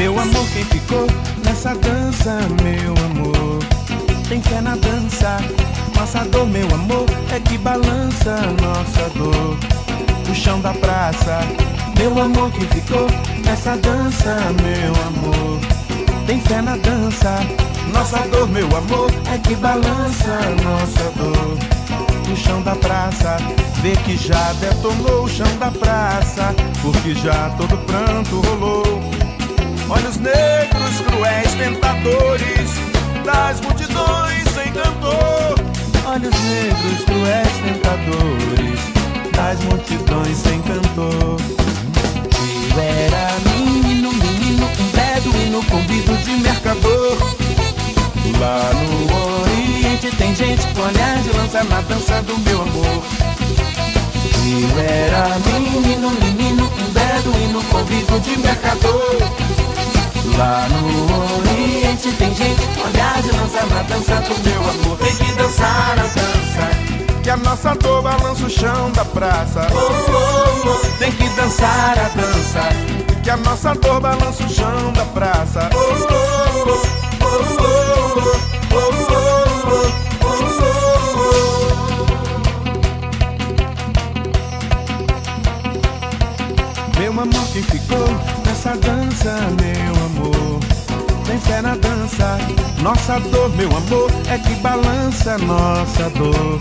Meu 0.00 0.18
amor, 0.18 0.48
quem 0.54 0.64
ficou 0.64 1.06
nessa 1.44 1.74
dança, 1.74 2.38
meu 2.62 2.94
amor? 3.04 3.58
Tem 4.30 4.40
fé 4.40 4.58
na 4.62 4.74
dança 4.74 5.36
nossa 5.94 6.24
dor, 6.24 6.46
meu 6.46 6.66
amor, 6.74 7.04
é 7.30 7.38
que 7.38 7.58
balança 7.58 8.34
nossa 8.62 9.10
dor. 9.10 9.58
O 10.26 10.34
chão 10.34 10.58
da 10.62 10.72
praça, 10.72 11.40
meu 11.98 12.18
amor 12.18 12.50
que 12.52 12.64
ficou 12.68 13.08
nessa 13.44 13.76
dança, 13.76 14.38
meu 14.62 14.94
amor. 15.06 15.60
Tem 16.26 16.40
fé 16.40 16.62
na 16.62 16.78
dança, 16.78 17.38
nossa 17.92 18.26
dor, 18.28 18.48
meu 18.48 18.74
amor, 18.74 19.10
é 19.30 19.36
que 19.36 19.54
balança 19.56 20.40
nossa 20.64 21.10
dor. 21.10 21.58
O 22.32 22.36
chão 22.38 22.62
da 22.62 22.74
praça, 22.74 23.36
vê 23.82 23.94
que 23.96 24.16
já 24.16 24.54
detonou 24.54 25.24
o 25.24 25.28
chão 25.28 25.58
da 25.58 25.70
praça, 25.70 26.54
porque 26.80 27.14
já 27.14 27.50
todo 27.58 27.76
pranto 27.84 28.40
rolou. 28.40 29.19
Olhos 29.90 30.16
negros, 30.16 31.00
cruéis, 31.06 31.54
tentadores 31.54 32.70
das 33.24 33.60
multidões 33.60 34.48
sem 34.54 34.72
cantor 34.72 35.30
olhos 36.10 36.34
negros, 36.42 37.04
cruéis 37.04 37.56
tentadores 37.62 38.80
das 39.36 39.60
multidões 39.64 40.36
sem 40.36 40.60
cantor. 40.62 41.36
Eu 42.72 42.80
era 42.80 43.30
menino, 43.54 44.12
menino, 44.12 44.66
um 44.66 44.88
beduíno 44.90 45.64
convido 45.66 46.16
de 46.24 46.32
mercador. 46.32 47.16
Lá 48.40 48.72
no 48.74 49.42
Oriente 49.42 50.10
tem 50.16 50.34
gente 50.34 50.66
com 50.74 50.82
olhar 50.82 51.22
de 51.22 51.30
lança 51.36 51.62
na 51.64 51.80
dança 51.82 52.22
do 52.22 52.36
meu 52.38 52.62
amor. 52.62 53.02
Eu 54.46 54.80
era 54.80 55.38
menino, 55.46 56.10
menino, 56.10 56.64
um 56.64 56.92
beduíno 56.92 57.62
convido 57.64 58.18
de 58.20 58.36
mercador. 58.38 59.59
Lá 60.36 60.66
no 60.68 61.38
Oriente 61.38 62.12
tem 62.12 62.34
gente 62.34 62.62
com 62.74 62.82
olhar 62.88 63.22
de 63.22 63.30
lança 63.32 63.66
na 63.66 63.82
dança 63.82 64.14
do 64.22 64.48
meu 64.48 64.70
amor. 64.70 64.98
Tem 64.98 65.14
que 65.16 65.32
dançar 65.32 65.98
a 65.98 66.02
dança. 66.02 66.70
Que 67.22 67.30
a 67.30 67.36
nossa 67.36 67.74
dor 67.74 68.02
balança 68.02 68.46
o 68.46 68.50
chão 68.50 68.90
da 68.92 69.04
praça. 69.04 69.66
Oh, 69.72 69.76
oh, 69.76 70.68
oh. 70.68 70.98
Tem 70.98 71.12
que 71.12 71.28
dançar 71.30 71.98
a 71.98 72.08
dança. 72.08 72.60
Que 73.22 73.30
a 73.30 73.36
nossa 73.36 73.74
dor 73.74 74.00
balança 74.00 74.42
o 74.44 74.48
chão 74.48 74.92
da 74.94 75.04
praça. 75.06 75.68
Oh, 75.74 75.78
oh, 75.78 76.70
oh, 76.70 76.80
oh, 77.22 77.60
oh, 78.72 78.76
oh, 78.76 79.10
oh, 86.96 86.98
Meu 86.98 87.12
amor 87.12 87.46
que 87.52 87.62
ficou 87.62 88.29
nessa 88.60 88.76
dança, 88.76 89.38
meu 89.62 90.60
tem 91.24 91.38
fé 91.38 91.62
na 91.62 91.76
dança. 91.76 92.38
Nossa 92.82 93.18
dor, 93.20 93.48
meu 93.56 93.68
amor, 93.68 94.10
é 94.28 94.36
que 94.36 94.54
balança 94.56 95.38
nossa 95.38 96.10
dor. 96.10 96.60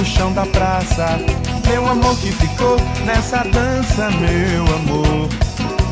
O 0.00 0.04
chão 0.04 0.32
da 0.32 0.44
praça, 0.46 1.20
meu 1.68 1.88
amor 1.88 2.16
que 2.16 2.32
ficou 2.32 2.76
nessa 3.04 3.44
dança, 3.44 4.10
meu 4.10 4.74
amor. 4.74 5.28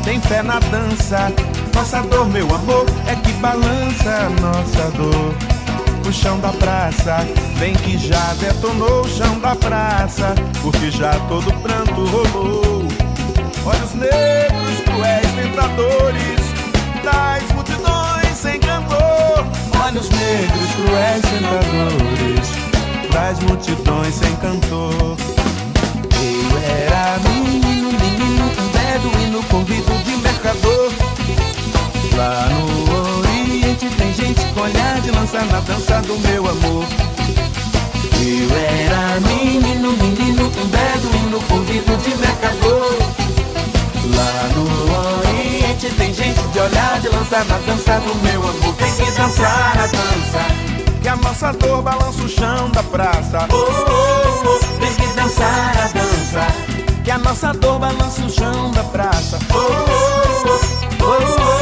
Tem 0.03 0.19
fé 0.19 0.41
na 0.41 0.59
dança. 0.59 1.31
Nossa 1.73 2.01
dor, 2.01 2.27
meu 2.27 2.53
amor, 2.53 2.85
é 3.07 3.15
que 3.15 3.31
balança 3.33 4.29
nossa 4.41 4.91
dor. 4.97 5.33
o 6.05 6.11
chão 6.11 6.37
da 6.39 6.49
praça. 6.49 7.25
Bem 7.59 7.73
que 7.75 7.97
já 7.97 8.33
detonou 8.41 9.01
o 9.01 9.07
chão 9.07 9.39
da 9.39 9.55
praça, 9.55 10.35
porque 10.61 10.91
já 10.91 11.13
todo 11.29 11.53
pranto 11.61 12.05
rolou. 12.05 12.83
Olhos 13.65 13.93
negros, 13.93 14.78
cruéis, 14.99 15.31
tentadores, 15.31 16.41
das 17.03 17.51
multidões 17.53 18.37
sem 18.37 18.59
cantor. 18.59 19.45
Olhos 19.85 20.09
negros, 20.09 20.69
cruéis, 20.75 21.21
tentadores, 21.21 22.49
das 23.13 23.39
multidões 23.39 24.15
sem 24.15 24.35
cantor. 24.35 25.15
Eu 26.21 26.57
era 26.57 27.17
menino, 27.29 27.91
menino, 27.93 28.51
beduíno 28.73 29.43
convido 29.43 29.93
de 30.03 30.17
mercador. 30.17 30.91
Lá 32.17 32.49
no 32.49 33.19
Oriente 33.19 33.89
tem 33.97 34.13
gente 34.13 34.45
com 34.53 34.61
olhar 34.61 34.99
de 34.99 35.11
lança 35.11 35.39
na 35.45 35.61
dança 35.61 36.01
do 36.01 36.19
meu 36.27 36.45
amor. 36.45 36.85
Eu 38.21 38.49
era 38.57 39.19
menino, 39.21 39.93
menino, 39.93 40.45
um 40.45 40.67
beduíno 40.67 41.39
convido 41.47 41.95
de 41.97 42.15
mercador. 42.17 43.28
Lá 44.15 44.49
no 44.55 45.19
Oriente 45.19 45.89
tem 45.95 46.13
gente 46.13 46.41
de 46.41 46.59
olhar 46.59 46.99
de 46.99 47.09
lança 47.09 47.43
na 47.45 47.57
dança 47.59 47.99
do 47.99 48.15
meu 48.15 48.41
amor. 48.41 48.75
Tem 48.75 48.91
que 48.95 49.11
dançar 49.11 49.77
a 49.77 49.87
dança. 49.87 50.69
Que 51.01 51.07
a 51.07 51.15
nossa 51.15 51.51
dor 51.53 51.81
balança 51.81 52.21
o 52.21 52.29
chão 52.29 52.69
da 52.71 52.83
praça. 52.83 53.47
Oh, 53.51 53.55
oh, 53.55 54.43
oh, 54.45 54.79
tem 54.79 54.93
que 54.95 55.07
dançar 55.15 55.77
a 55.77 55.87
dança. 55.97 56.47
Que 57.03 57.11
a 57.11 57.17
nossa 57.17 57.53
dor 57.53 57.79
balança 57.79 58.21
o 58.21 58.29
chão 58.29 58.71
da 58.71 58.83
praça. 58.83 59.39
Oh, 59.51 59.55
oh, 59.55 60.45
oh, 60.45 61.05
oh, 61.05 61.55
oh, 61.55 61.58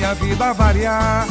minha 0.00 0.14
vida 0.14 0.54
variar. 0.54 1.26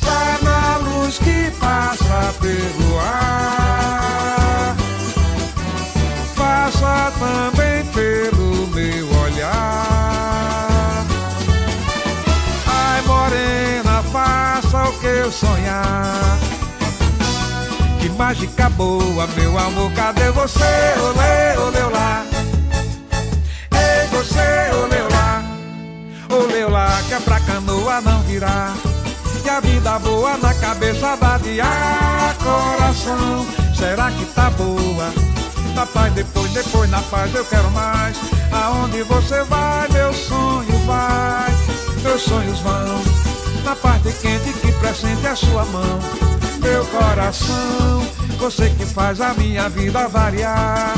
Tá 0.00 0.38
na 0.42 0.78
luz 0.78 1.16
que 1.18 1.48
passa 1.60 2.34
pelo 2.40 2.98
ar. 2.98 4.76
Passa 6.36 7.12
também 7.20 7.84
pelo 7.92 8.66
meu 8.66 9.08
olhar. 9.22 11.06
Ai, 12.66 13.02
morena, 13.02 14.02
faça 14.12 14.88
o 14.88 14.92
que 14.98 15.06
eu 15.06 15.30
sonhar. 15.30 16.38
Que 18.00 18.08
mágica 18.08 18.68
boa, 18.70 19.28
meu 19.36 19.56
amor, 19.56 19.92
cadê 19.92 20.32
você? 20.32 20.94
Olê, 21.00 21.35
Que 29.42 29.48
a 29.48 29.60
vida 29.60 29.98
boa 30.00 30.36
na 30.38 30.52
cabeça 30.54 31.16
vadiar. 31.16 32.36
Coração, 32.42 33.46
será 33.74 34.10
que 34.10 34.24
tá 34.34 34.50
boa? 34.50 35.12
Na 35.74 35.86
paz, 35.86 36.12
depois, 36.14 36.50
depois, 36.52 36.90
na 36.90 37.00
paz 37.02 37.34
eu 37.34 37.44
quero 37.44 37.70
mais. 37.70 38.16
Aonde 38.50 39.02
você 39.02 39.42
vai, 39.44 39.88
meu 39.88 40.12
sonho 40.12 40.78
vai. 40.86 41.54
Meus 42.02 42.22
sonhos 42.22 42.58
vão 42.60 43.26
na 43.64 43.74
parte 43.74 44.12
quente 44.22 44.52
que 44.60 44.72
presente 44.72 45.26
a 45.26 45.34
sua 45.34 45.64
mão. 45.66 45.98
Meu 46.60 46.84
coração, 46.86 48.06
você 48.38 48.70
que 48.70 48.86
faz 48.86 49.20
a 49.20 49.34
minha 49.34 49.68
vida 49.68 50.08
variar. 50.08 50.94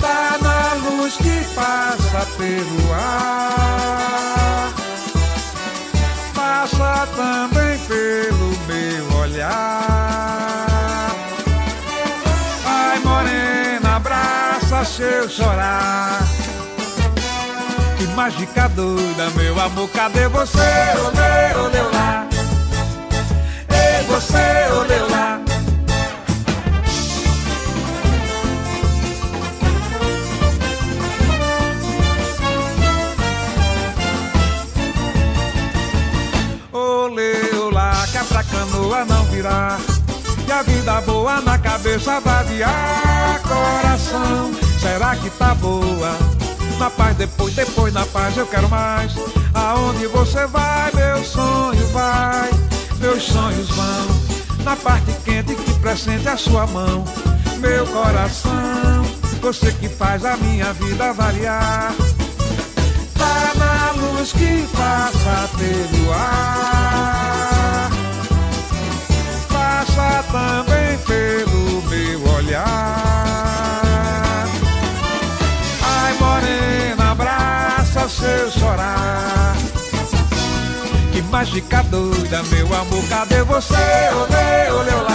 Tá 0.00 0.36
na 0.42 0.74
luz 0.90 1.16
que 1.16 1.44
passa 1.54 2.26
pelo 2.36 2.92
ar. 2.92 4.43
Passa 6.64 7.06
também 7.14 7.78
pelo 7.80 8.48
meu 8.66 9.18
olhar. 9.18 11.10
Ai, 12.64 12.98
morena, 13.00 13.96
abraça 13.96 14.82
se 14.82 15.02
eu 15.02 15.28
chorar 15.28 16.22
mágica 18.14 18.68
doida, 18.68 19.28
meu 19.30 19.60
amor, 19.60 19.88
cadê 19.90 20.28
você? 20.28 20.58
Olê, 21.04 21.66
olê, 21.66 21.82
lá. 21.82 22.28
Ei, 23.68 24.06
você, 24.06 24.72
olê, 24.72 24.98
lá. 25.10 25.40
Olê, 37.04 37.54
olá, 37.56 37.92
que 38.10 38.16
é 38.16 38.24
pra 38.24 38.42
canoa 38.42 39.04
não 39.04 39.26
virar. 39.26 39.78
E 40.48 40.50
a 40.50 40.62
vida 40.62 41.02
boa 41.02 41.38
na 41.42 41.58
cabeça 41.58 42.18
vadiar 42.18 43.42
coração. 43.42 44.50
Será 44.80 45.14
que 45.14 45.28
tá 45.28 45.54
boa? 45.54 46.16
Na 46.78 46.88
paz, 46.88 47.14
depois, 47.14 47.54
depois 47.54 47.92
na 47.92 48.06
paz 48.06 48.34
eu 48.38 48.46
quero 48.46 48.70
mais. 48.70 49.12
Aonde 49.52 50.06
você 50.06 50.46
vai, 50.46 50.90
meu 50.94 51.22
sonho 51.22 51.86
vai. 51.88 52.48
Meus 52.98 53.22
sonhos 53.24 53.68
vão 53.68 54.64
na 54.64 54.74
parte 54.74 55.12
quente 55.26 55.54
que 55.54 55.74
presente 55.80 56.26
a 56.26 56.38
sua 56.38 56.66
mão. 56.66 57.04
Meu 57.58 57.86
coração, 57.86 59.04
você 59.42 59.70
que 59.72 59.90
faz 59.90 60.24
a 60.24 60.38
minha 60.38 60.72
vida 60.72 61.12
variar. 61.12 61.92
Luz 64.24 64.32
que 64.32 64.66
passa 64.74 65.50
pelo 65.58 66.12
ar. 66.14 67.90
Passa 69.52 70.24
também 70.32 70.96
pelo 71.06 71.82
meu 71.82 72.34
olhar. 72.34 72.64
morena, 76.18 77.10
abraça 77.10 78.08
seu 78.08 78.50
chorar. 78.50 79.56
Que 81.12 81.20
mágica 81.24 81.82
doida, 81.82 82.42
meu 82.44 82.74
amor, 82.74 83.04
cadê 83.10 83.42
você? 83.42 83.74
Olê, 83.74 84.70
olê, 84.72 84.94
olá. 85.02 85.13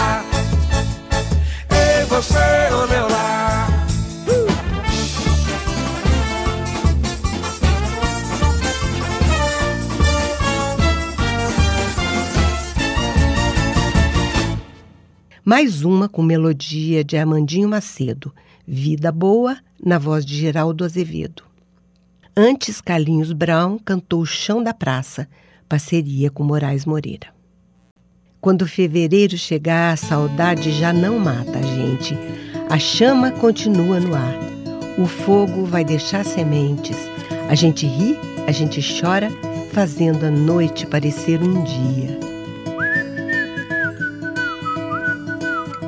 Mais 15.49 15.83
uma 15.83 16.07
com 16.07 16.21
melodia 16.21 17.03
de 17.03 17.17
Armandinho 17.17 17.67
Macedo. 17.67 18.31
Vida 18.67 19.11
Boa, 19.11 19.57
na 19.83 19.97
voz 19.97 20.23
de 20.23 20.37
Geraldo 20.37 20.85
Azevedo. 20.85 21.41
Antes, 22.37 22.79
Carlinhos 22.79 23.33
Brown 23.33 23.79
cantou 23.79 24.23
Chão 24.27 24.61
da 24.61 24.75
Praça, 24.75 25.27
parceria 25.67 26.29
com 26.29 26.43
Moraes 26.43 26.85
Moreira. 26.85 27.29
Quando 28.39 28.67
fevereiro 28.67 29.39
chegar, 29.39 29.91
a 29.91 29.97
saudade 29.97 30.71
já 30.71 30.93
não 30.93 31.17
mata 31.17 31.57
a 31.57 31.63
gente. 31.63 32.15
A 32.69 32.77
chama 32.77 33.31
continua 33.31 33.99
no 33.99 34.13
ar. 34.13 34.35
O 34.99 35.07
fogo 35.07 35.65
vai 35.65 35.83
deixar 35.83 36.23
sementes. 36.23 36.95
A 37.49 37.55
gente 37.55 37.87
ri, 37.87 38.15
a 38.45 38.51
gente 38.51 38.81
chora, 39.01 39.31
fazendo 39.71 40.27
a 40.27 40.29
noite 40.29 40.85
parecer 40.85 41.41
um 41.41 41.63
dia. 41.63 42.28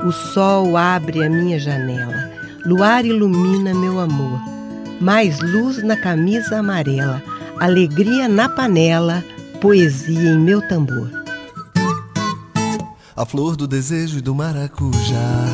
O 0.03 0.11
sol 0.11 0.75
abre 0.75 1.23
a 1.23 1.29
minha 1.29 1.59
janela. 1.59 2.31
Luar 2.65 3.05
ilumina 3.05 3.71
meu 3.73 3.99
amor. 3.99 4.39
Mais 4.99 5.39
luz 5.39 5.83
na 5.83 5.95
camisa 5.95 6.57
amarela. 6.57 7.21
Alegria 7.59 8.27
na 8.27 8.49
panela. 8.49 9.23
Poesia 9.59 10.31
em 10.31 10.39
meu 10.39 10.67
tambor. 10.67 11.07
A 13.15 13.25
flor 13.25 13.55
do 13.55 13.67
desejo 13.67 14.17
e 14.17 14.21
do 14.21 14.33
maracujá. 14.33 15.45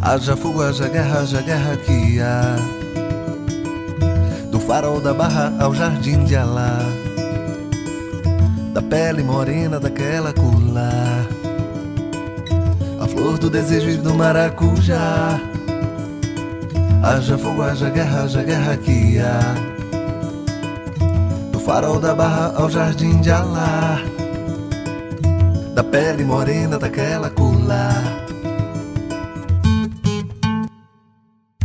Haja 0.00 0.36
fogo, 0.36 0.62
haja 0.62 0.88
guerra, 0.88 1.20
haja 1.20 1.42
guerra 1.42 1.76
que 1.78 2.20
há. 2.20 2.56
Do 4.52 4.60
farol 4.60 5.00
da 5.00 5.12
barra 5.12 5.52
ao 5.58 5.74
jardim 5.74 6.22
de 6.22 6.36
Alá. 6.36 6.78
Da 8.72 8.80
pele 8.80 9.24
morena 9.24 9.80
daquela. 9.80 10.30
A 10.30 11.35
flor 13.16 13.38
do 13.38 13.48
desejo 13.48 13.88
e 13.88 13.96
do 13.96 14.14
maracujá. 14.14 15.40
Haja 17.02 17.38
fogo, 17.38 17.62
haja 17.62 17.88
guerra, 17.88 18.22
haja 18.22 18.42
guerra 18.42 18.76
que 18.76 19.18
há. 19.18 19.40
Do 21.50 21.58
farol 21.58 21.98
da 21.98 22.14
barra 22.14 22.52
ao 22.56 22.68
jardim 22.68 23.20
de 23.20 23.30
Alá 23.30 24.02
da 25.74 25.84
pele 25.84 26.24
morena 26.24 26.78
daquela 26.78 27.32
lá. 27.66 27.90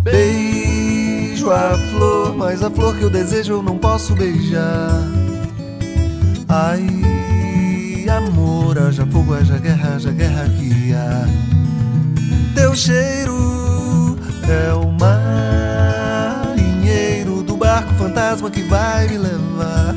Beijo 0.02 1.50
a 1.50 1.78
flor, 1.92 2.36
mas 2.36 2.62
a 2.62 2.70
flor 2.70 2.98
que 2.98 3.04
eu 3.04 3.10
desejo 3.10 3.54
eu 3.54 3.64
não 3.64 3.78
posso 3.78 4.14
beijar. 4.14 5.02
Ai, 6.50 8.06
amor, 8.10 8.78
haja 8.80 9.06
fogo, 9.06 9.34
haja 9.34 9.58
guerra, 9.58 9.96
haja 9.96 10.12
guerra 10.12 10.50
que 10.50 10.81
Teu 12.72 12.78
cheiro 12.78 14.18
é 14.48 14.72
o 14.74 14.90
marinheiro 16.48 17.44
do 17.44 17.58
barco 17.58 17.94
fantasma 17.96 18.50
que 18.50 18.64
vai 18.64 19.10
me 19.10 19.18
levar. 19.18 19.94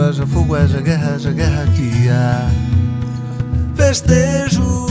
haja 0.00 0.26
fogo, 0.26 0.54
haja 0.54 0.80
guerra, 0.80 1.16
haja 1.16 1.32
guerra 1.32 1.66
que 1.76 2.08
há 2.08 2.48
festejo. 3.76 4.86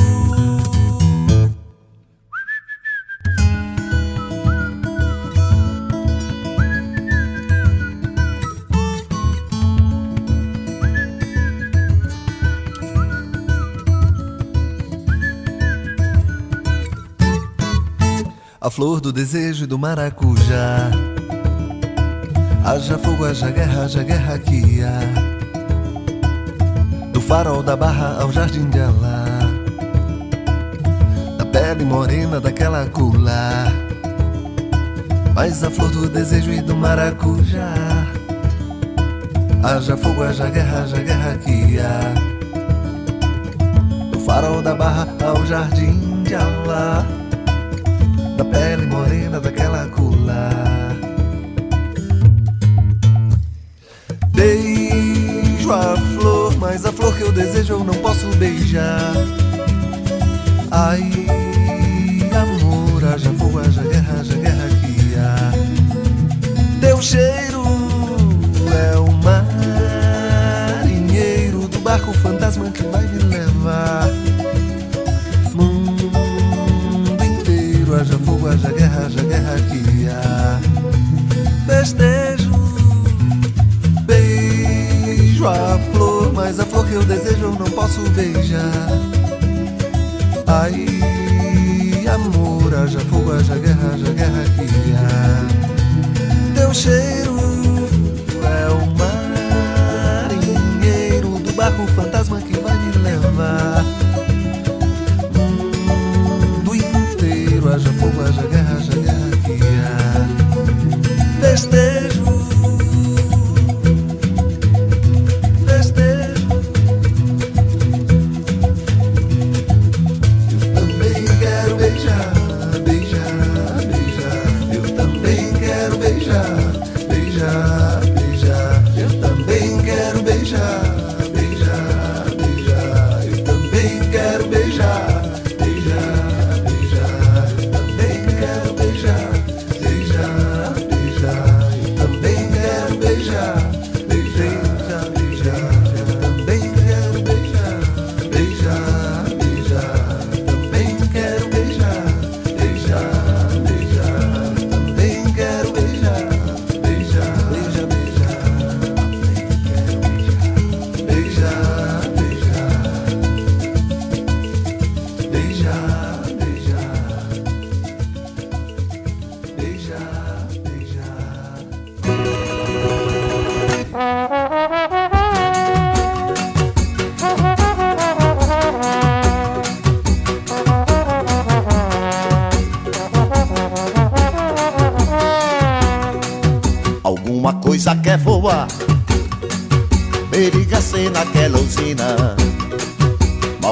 Flor 18.74 19.00
do 19.00 19.14
desejo 19.14 19.66
e 19.66 19.68
do 19.68 19.78
maracujá. 19.78 20.90
Haja 22.66 22.98
fogo, 22.98 23.24
haja 23.24 23.52
guerra, 23.52 23.84
haja 23.84 24.02
guerra 24.02 24.40
que 24.40 24.82
há. 24.82 25.00
Do 27.12 27.22
farol 27.22 27.62
da 27.62 27.76
barra 27.78 28.20
ao 28.20 28.32
jardim 28.32 28.68
de 28.72 28.80
Alá. 28.80 29.26
Da 31.38 31.46
pele 31.46 31.86
morena 31.86 32.42
daquela 32.42 32.88
cula 32.88 33.72
Mas 35.36 35.64
a 35.64 35.70
flor 35.70 35.92
do 35.92 36.10
desejo 36.10 36.52
e 36.52 36.60
do 36.60 36.76
maracujá. 36.76 37.76
Haja 39.62 39.96
fogo, 39.96 40.24
haja 40.24 40.50
guerra, 40.50 40.82
haja 40.82 40.98
guerra 40.98 41.38
que 41.38 41.80
há. 41.80 42.00
Do 44.12 44.20
farol 44.22 44.64
da 44.64 44.74
barra 44.74 45.08
ao 45.24 45.46
jardim 45.46 46.24
de 46.24 46.34
Alá 46.34 47.23
Da 48.38 48.46
pele 48.46 48.86
morena 48.88 49.40
daquela 49.40 49.88
cula 49.90 50.50
Beijo 54.34 55.72
a 55.72 55.96
flor, 55.96 56.58
mas 56.58 56.86
a 56.86 56.92
flor 56.92 57.16
que 57.16 57.22
eu 57.22 57.32
desejo 57.32 57.74
eu 57.74 57.84
não 57.84 57.94
posso 57.96 58.28
beijar. 58.38 59.14
Ai, 60.72 61.04
amor, 62.36 63.06
haja 63.06 63.30
fogo, 63.34 63.60
haja 63.60 63.84
guerra, 63.84 64.20
haja 64.20 64.36
guerra 64.36 64.68
que 64.82 65.16
há. 65.16 65.52
Teu 66.82 67.02
cheiro 67.02 67.64
é 68.74 68.98
o 68.98 69.12
marinheiro 70.84 71.68
do 71.68 71.80
barco 71.80 72.12
fantasma 72.14 72.70
que 72.72 72.84
vai 72.84 73.08
me 73.08 73.23
fogo, 78.44 78.50
haja 78.50 78.72
guerra, 78.72 79.06
haja 79.06 79.24
guerra 79.24 79.56
que 79.70 80.10
há. 80.10 80.60
Festejo 81.66 82.52
beijo 84.06 85.48
a 85.48 85.80
flor, 85.92 86.34
mas 86.34 86.60
a 86.60 86.66
flor 86.66 86.86
que 86.86 86.94
eu 86.94 87.04
desejo 87.04 87.44
eu 87.44 87.52
não 87.52 87.70
posso 87.72 88.02
beijar. 88.12 88.90
Ai, 90.46 90.88
amor, 92.14 92.74
haja 92.76 93.00
fogo, 93.00 93.32
haja 93.32 93.56
guerra, 93.56 93.94
haja 93.94 94.12
guerra 94.12 94.44
que 94.56 94.94
há. 94.94 95.46
Teu 96.56 96.74
cheiro 96.74 97.38
é 98.44 98.68
o 98.70 98.86
marinheiro 100.28 101.40
do 101.40 101.54
barco 101.54 101.88
fantasma 101.96 102.42
que 102.42 102.58
vai 102.60 102.76
me 102.78 102.98
levar. 102.98 103.93
Festejo 111.54 112.23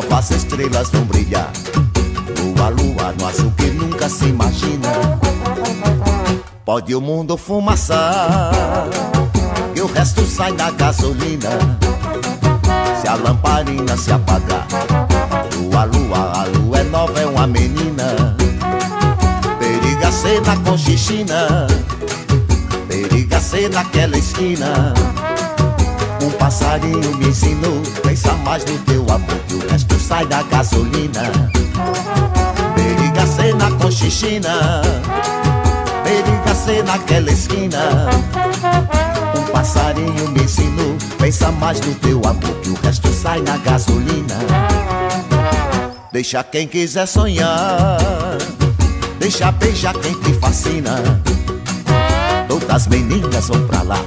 Faça 0.10 0.36
estrelas 0.36 0.90
vão 0.90 1.04
brilhar 1.06 1.52
Lua, 2.40 2.70
lua, 2.70 3.14
no 3.18 3.28
azul 3.28 3.52
que 3.58 3.68
nunca 3.68 4.10
se 4.10 4.26
imagina 4.26 4.90
Pode 6.64 6.96
o 6.96 7.02
mundo 7.02 7.36
fumaçar, 7.38 8.52
que 9.74 9.82
o 9.82 9.88
resto 9.88 10.26
sai 10.26 10.54
da 10.54 10.70
gasolina. 10.72 11.50
Se 13.02 13.08
a 13.10 13.16
lamparina 13.16 13.98
se 13.98 14.12
apagar, 14.12 14.68
lua, 15.58 15.84
lua, 15.84 16.32
a 16.34 16.44
lua 16.46 16.80
é 16.80 16.84
nova, 16.84 17.20
é 17.20 17.26
uma 17.26 17.46
menina. 17.46 18.38
Periga 19.60 20.12
ser 20.12 20.40
na 20.44 20.56
conchichina, 20.58 21.68
periga 22.88 23.42
ser 23.42 23.70
naquela 23.70 24.18
esquina. 24.18 24.94
Um 26.22 26.32
passarinho 26.32 27.18
me 27.18 27.28
ensinou, 27.28 27.82
pensa 28.04 28.34
mais 28.34 28.64
no 28.66 28.78
teu 28.80 29.02
amor, 29.04 29.40
que 29.48 29.56
o 29.56 29.68
resto 29.68 30.00
sai 30.00 30.26
da 30.28 30.44
gasolina. 30.44 31.32
Periga 32.76 33.26
ser 33.26 33.56
na 33.56 33.72
conchichina 33.72 34.82
periga 36.12 36.56
ser 36.56 36.84
naquela 36.84 37.32
esquina. 37.32 38.10
Um 39.36 39.52
passarinho 39.52 40.30
me 40.30 40.44
ensinou, 40.44 40.98
pensa 41.18 41.52
mais 41.52 41.80
no 41.80 41.96
teu 41.96 42.20
amor, 42.20 42.56
que 42.62 42.70
o 42.70 42.76
resto 42.84 43.08
sai 43.14 43.42
na 43.42 43.58
gasolina. 43.58 44.36
Deixa 46.12 46.44
quem 46.44 46.68
quiser 46.68 47.06
sonhar, 47.06 47.98
deixa 49.20 49.52
beijar 49.54 49.94
quem 49.96 50.14
te 50.16 50.34
fascina. 50.34 50.96
Todas 52.48 52.70
as 52.70 52.88
meninas 52.88 53.48
vão 53.48 53.66
pra 53.68 53.82
lá. 53.84 54.00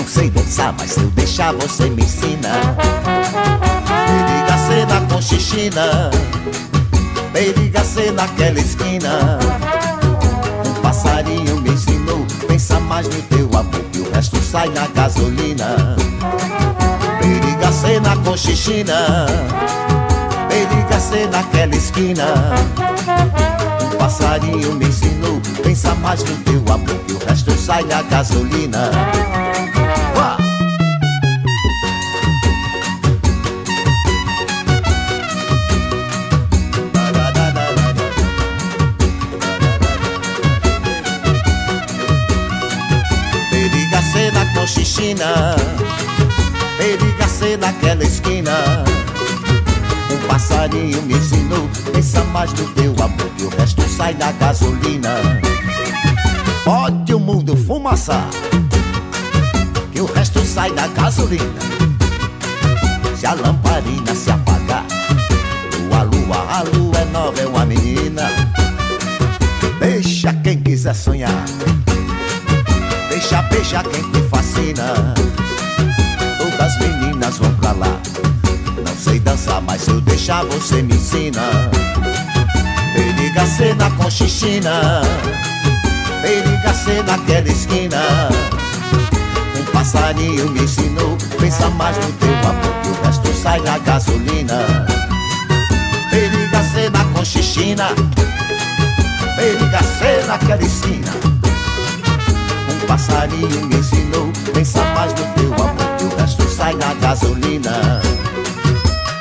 Não 0.00 0.06
sei 0.06 0.30
dançar, 0.30 0.74
mas 0.78 0.92
se 0.92 1.00
eu 1.00 1.10
deixar 1.10 1.52
você 1.52 1.90
me 1.90 2.02
ensina. 2.02 2.48
Periga 4.06 4.58
ser 4.66 4.86
na 4.86 5.00
conchichina, 5.02 6.10
periga 7.34 7.84
ser 7.84 8.10
naquela 8.12 8.58
esquina. 8.58 9.38
Passarinho 10.82 11.60
me 11.60 11.68
ensinou 11.68 12.26
Pensa 12.48 12.80
mais 12.80 13.06
no 13.08 13.22
teu 13.24 13.46
amor 13.48 13.84
que 13.92 13.98
o 13.98 14.10
resto 14.10 14.38
sai 14.40 14.70
na 14.70 14.86
gasolina. 14.86 15.94
Periga 17.20 17.70
ser 17.70 18.00
na 18.00 18.16
conchichina 18.16 19.26
Periga 20.48 20.98
ser 20.98 21.28
naquela 21.28 21.76
esquina. 21.76 22.24
Um 23.84 23.98
passarinho 23.98 24.74
me 24.76 24.86
ensinou 24.86 25.42
Pensa 25.62 25.94
mais 25.96 26.24
no 26.24 26.34
teu 26.38 26.60
amor 26.72 26.98
que 27.06 27.12
o 27.12 27.18
resto 27.18 27.52
sai 27.52 27.84
na 27.84 28.00
gasolina 28.00 28.90
China 44.70 45.56
Periga 46.78 47.28
ser 47.28 47.58
naquela 47.58 48.04
esquina. 48.04 48.84
Um 50.10 50.28
passarinho 50.28 51.02
me 51.02 51.14
ensinou 51.14 51.68
Pensa 51.92 52.22
mais 52.24 52.52
no 52.52 52.68
teu 52.70 52.92
amor 53.02 53.30
Que 53.36 53.44
o 53.44 53.48
resto 53.50 53.82
sai 53.88 54.14
da 54.14 54.32
gasolina. 54.32 55.16
Pode 56.64 57.14
o 57.14 57.18
mundo 57.18 57.56
fumaçar 57.56 58.28
Que 59.92 60.00
o 60.00 60.06
resto 60.06 60.44
sai 60.44 60.72
da 60.72 60.86
gasolina. 60.88 61.60
Se 63.18 63.26
a 63.26 63.34
lamparina 63.34 64.14
se 64.14 64.30
apagar 64.30 64.86
Lua, 65.90 66.02
lua, 66.02 66.46
a 66.48 66.62
lua 66.62 66.98
é 66.98 67.04
nova, 67.06 67.40
é 67.40 67.46
uma 67.46 67.66
menina. 67.66 68.22
Deixa 69.80 70.32
quem 70.34 70.60
quiser 70.60 70.94
sonhar. 70.94 71.44
Deixa 73.08 73.42
beijar 73.42 73.84
quem 73.84 74.02
te 74.10 74.22
fascina 74.50 75.14
Todas 76.38 76.60
as 76.60 76.78
meninas 76.78 77.38
vão 77.38 77.52
pra 77.54 77.72
lá. 77.72 78.00
Não 78.84 78.94
sei 78.96 79.20
dançar, 79.20 79.60
mas 79.62 79.82
se 79.82 79.90
eu 79.90 80.00
deixar 80.00 80.44
você 80.44 80.82
me 80.82 80.94
ensina. 80.94 81.40
Periga 82.92 83.46
ser 83.46 83.76
na 83.76 83.90
conchichina 83.92 85.02
Periga 86.22 86.74
ser 86.74 87.04
naquela 87.04 87.48
esquina. 87.48 88.28
Um 89.58 89.64
passarinho 89.72 90.50
me 90.50 90.62
ensinou 90.62 91.16
Pensa 91.38 91.68
mais 91.70 91.96
no 91.96 92.12
teu 92.12 92.34
amor 92.48 92.82
que 92.82 92.88
o 92.88 93.06
resto 93.06 93.32
sai 93.34 93.60
da 93.60 93.78
gasolina. 93.78 94.86
Periga 96.10 96.62
ser 96.72 96.90
na 96.90 97.04
conchichina 97.04 97.88
Periga 99.36 99.82
ser 99.98 100.26
naquela 100.26 100.62
esquina. 100.62 101.30
Passarinho 102.90 103.66
me 103.66 103.76
ensinou 103.76 104.29
Pensa 104.60 104.84
mais 104.94 105.10
no 105.14 105.24
teu 105.32 105.54
amor 105.54 105.96
que 105.96 106.04
o 106.04 106.16
resto 106.20 106.46
sai 106.50 106.74
na 106.74 106.92
gasolina. 106.92 108.02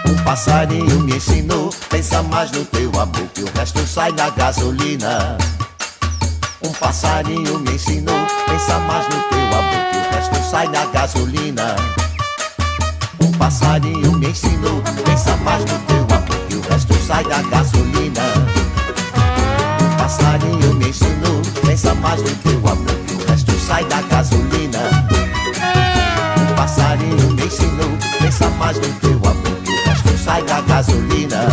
Um 0.05 0.23
passarinho 0.25 0.99
me 0.99 1.15
ensinou 1.15 1.69
Pensa 1.89 2.21
mais 2.23 2.51
no 2.51 2.65
teu 2.65 2.89
amor 2.89 3.25
que 3.33 3.43
o 3.43 3.49
resto 3.57 3.87
sai 3.87 4.11
na 4.11 4.29
gasolina. 4.31 5.37
Um 6.61 6.73
passarinho 6.73 7.57
me 7.57 7.73
ensinou 7.73 8.19
Pensa 8.47 8.79
mais 8.79 9.05
no 9.07 9.21
teu 9.29 9.47
amor 9.47 9.85
que 9.91 9.97
o 9.97 10.13
resto 10.13 10.51
sai 10.51 10.67
na 10.67 10.85
gasolina. 10.87 11.75
Um 13.21 13.31
passarinho 13.31 14.11
me 14.19 14.27
ensinou 14.27 14.83
Pensa 15.05 15.37
mais 15.37 15.63
no 15.63 15.79
teu 15.87 16.01
amor 16.17 16.47
que 16.49 16.55
o 16.55 16.61
resto 16.69 16.93
sai 17.07 17.23
da 17.23 17.41
gasolina. 17.43 18.23
Um 19.81 19.97
passarinho 19.97 20.73
me 20.73 20.89
ensinou 20.89 21.41
Pensa 21.65 21.95
mais 21.95 22.21
no 22.21 22.29
teu 22.29 22.57
amor 22.67 22.99
sai 23.69 23.85
da 23.85 24.01
gasolina. 24.01 25.18
Ensinou, 27.49 27.97
pensa 28.21 28.47
mais 28.59 28.77
no 28.77 28.99
teu 28.99 29.15
amor, 29.15 29.61
que 29.63 29.71
o 29.71 29.85
resto 29.85 30.17
sai 30.23 30.43
da 30.43 30.61
gasolina. 30.61 31.47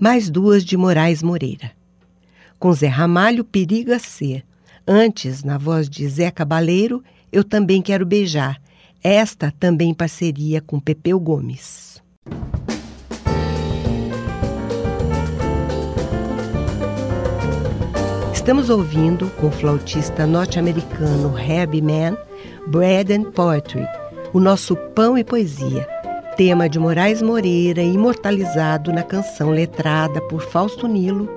Mais 0.00 0.30
duas 0.30 0.64
de 0.64 0.74
Moraes 0.78 1.22
Moreira. 1.22 1.70
Com 2.58 2.72
Zé 2.72 2.86
Ramalho, 2.86 3.44
periga 3.44 3.98
ser 3.98 4.42
Antes, 4.88 5.44
na 5.44 5.58
voz 5.58 5.86
de 5.86 6.08
Zé 6.08 6.30
Cabaleiro, 6.30 7.04
Eu 7.30 7.44
Também 7.44 7.82
Quero 7.82 8.06
Beijar. 8.06 8.58
Esta 9.02 9.52
também 9.58 9.90
em 9.90 9.94
parceria 9.94 10.60
com 10.60 10.80
Pepeu 10.80 11.18
Gomes. 11.20 12.02
Estamos 18.32 18.70
ouvindo 18.70 19.28
com 19.40 19.48
o 19.48 19.50
flautista 19.50 20.26
norte-americano 20.26 21.36
Herbie 21.38 21.82
Mann, 21.82 22.16
Bread 22.68 23.12
and 23.12 23.32
Poetry, 23.32 23.84
o 24.32 24.38
nosso 24.38 24.76
pão 24.76 25.18
e 25.18 25.24
poesia, 25.24 25.86
tema 26.36 26.68
de 26.68 26.78
Moraes 26.78 27.20
Moreira 27.20 27.82
imortalizado 27.82 28.92
na 28.92 29.02
canção 29.02 29.50
letrada 29.50 30.20
por 30.22 30.42
Fausto 30.42 30.86
Nilo, 30.86 31.28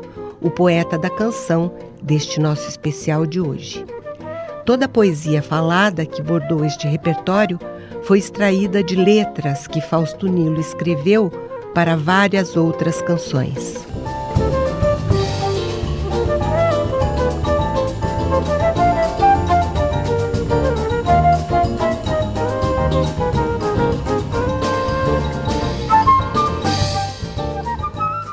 o 0.42 0.52
poeta 0.52 0.98
da 0.98 1.10
canção 1.10 1.74
deste 2.02 2.40
nosso 2.40 2.68
especial 2.70 3.26
de 3.26 3.42
hoje. 3.42 3.84
Toda 4.70 4.86
a 4.86 4.88
poesia 4.88 5.42
falada 5.42 6.06
que 6.06 6.22
bordou 6.22 6.64
este 6.64 6.88
repertório 6.88 7.60
foi 8.04 8.20
extraída 8.20 8.84
de 8.84 8.96
letras 8.96 9.66
que 9.66 9.82
Fausto 9.82 10.28
Nilo 10.28 10.60
escreveu 10.60 11.32
para 11.74 11.98
várias 11.98 12.56
outras 12.56 13.02
canções. 13.02 13.84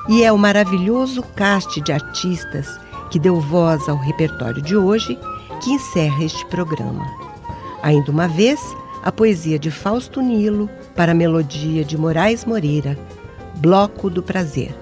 E 0.07 0.23
é 0.23 0.31
o 0.31 0.37
maravilhoso 0.37 1.23
cast 1.35 1.81
de 1.81 1.93
artistas 1.93 2.79
que 3.11 3.19
deu 3.19 3.41
voz 3.41 3.89
ao 3.89 3.97
repertório 3.97 4.61
de 4.61 4.77
hoje, 4.77 5.19
que 5.63 5.71
encerra 5.71 6.25
este 6.25 6.45
programa. 6.47 7.07
Ainda 7.83 8.11
uma 8.11 8.29
vez, 8.29 8.61
a 9.03 9.13
poesia 9.13 9.59
de 9.59 9.71
Fausto 9.71 10.21
Nilo 10.21 10.69
para 10.95 11.13
a 11.13 11.15
melodia 11.15 11.85
de 11.85 11.97
Moraes 11.97 12.45
Moreira, 12.45 12.99
Bloco 13.57 14.11
do 14.11 14.23
Prazer. 14.23 14.75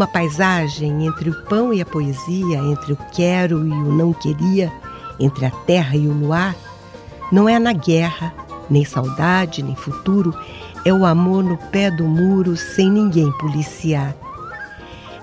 Numa 0.00 0.08
paisagem 0.08 1.06
entre 1.06 1.28
o 1.28 1.42
pão 1.42 1.74
e 1.74 1.82
a 1.82 1.84
poesia, 1.84 2.56
entre 2.56 2.94
o 2.94 2.98
quero 3.12 3.66
e 3.66 3.70
o 3.70 3.92
não 3.92 4.14
queria, 4.14 4.72
entre 5.18 5.44
a 5.44 5.50
terra 5.50 5.94
e 5.94 6.08
o 6.08 6.12
luar, 6.14 6.56
não 7.30 7.46
é 7.46 7.58
na 7.58 7.74
guerra, 7.74 8.32
nem 8.70 8.82
saudade, 8.82 9.62
nem 9.62 9.76
futuro, 9.76 10.34
é 10.86 10.90
o 10.90 11.04
amor 11.04 11.44
no 11.44 11.58
pé 11.70 11.90
do 11.90 12.04
muro 12.04 12.56
sem 12.56 12.90
ninguém 12.90 13.30
policiar. 13.32 14.16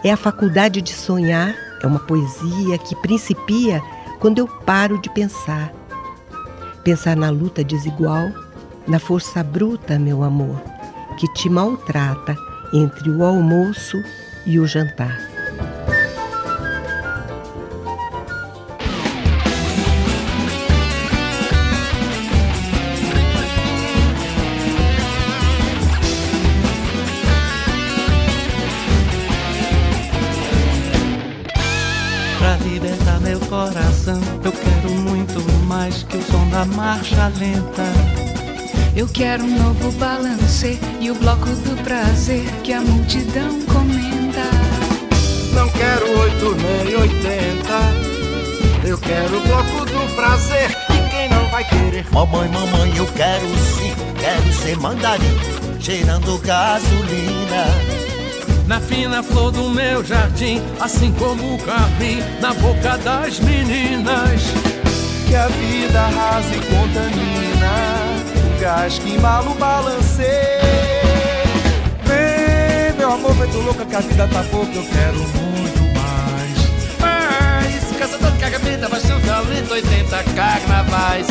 É 0.04 0.12
a 0.12 0.16
faculdade 0.16 0.80
de 0.80 0.94
sonhar, 0.94 1.56
é 1.82 1.88
uma 1.88 1.98
poesia 1.98 2.78
que 2.78 2.96
principia 2.98 3.82
quando 4.20 4.38
eu 4.38 4.48
paro 4.48 5.02
de 5.02 5.10
pensar. 5.10 5.74
Pensar 6.84 7.18
na 7.18 7.32
luta 7.32 7.64
desigual, 7.64 8.30
na 8.88 9.00
força 9.00 9.44
bruta, 9.44 9.98
meu 9.98 10.22
amor, 10.22 10.62
que 11.18 11.28
te 11.34 11.50
maltrata 11.50 12.38
entre 12.72 13.10
o 13.10 13.26
almoço 13.26 13.98
e 14.48 14.60
o 14.60 14.66
jantar. 14.66 15.38
a 36.58 36.66
marcha 36.66 37.28
lenta. 37.38 37.84
Eu 38.96 39.08
quero 39.08 39.44
um 39.44 39.64
novo 39.64 39.92
balance 40.00 40.80
e 41.00 41.12
o 41.12 41.16
bloco 41.16 41.46
do 41.46 41.84
prazer 41.84 42.46
que 42.64 42.74
a 42.74 42.82
multidão 42.82 43.62
comenta. 43.66 44.07
Não 45.58 45.68
quero 45.70 46.20
oito 46.20 46.56
nem 46.56 46.96
oitenta. 46.96 47.80
Eu 48.88 48.98
quero 49.00 49.38
o 49.38 49.42
bloco 49.42 49.86
do 49.86 50.16
prazer 50.16 50.70
e 50.92 51.10
quem 51.10 51.30
não 51.30 51.50
vai 51.50 51.64
querer? 51.64 52.06
Mamãe, 52.12 52.48
mamãe, 52.48 52.96
eu 52.96 53.08
quero 53.08 53.48
sim, 53.58 53.92
quero 54.20 54.54
ser 54.54 54.78
mandarim, 54.78 55.38
cheirando 55.80 56.38
gasolina. 56.38 57.66
Na 58.68 58.80
fina 58.80 59.24
flor 59.24 59.52
do 59.52 59.70
meu 59.72 60.06
jardim, 60.06 60.62
assim 60.80 61.12
como 61.14 61.56
o 61.56 61.58
capim 61.58 62.22
na 62.40 62.54
boca 62.54 62.98
das 63.00 63.40
meninas 63.40 64.42
que 65.28 65.36
a 65.36 65.48
vida 65.48 66.00
arrasa 66.00 66.56
e 66.56 66.60
contamina 66.60 67.74
O 68.56 68.62
gás 68.62 68.98
que 69.00 69.10
embala 69.10 69.50
o 69.50 69.56
balancê 69.56 70.58
Vem, 70.62 70.67
meu 73.08 73.16
amor, 73.16 73.36
feito 73.36 73.58
louca 73.60 73.86
que 73.86 73.96
a 73.96 74.00
vida 74.02 74.28
tá 74.28 74.44
pouco 74.52 74.74
Eu 74.74 74.84
quero 74.84 75.18
muito 75.18 75.80
mais. 75.96 77.00
Mais, 77.00 77.98
caçador 77.98 78.32
de 78.32 78.40
cagamenta, 78.40 78.90
baixão 78.90 79.20
violento 79.20 79.74
80 79.74 80.24
carnavais. 80.36 81.28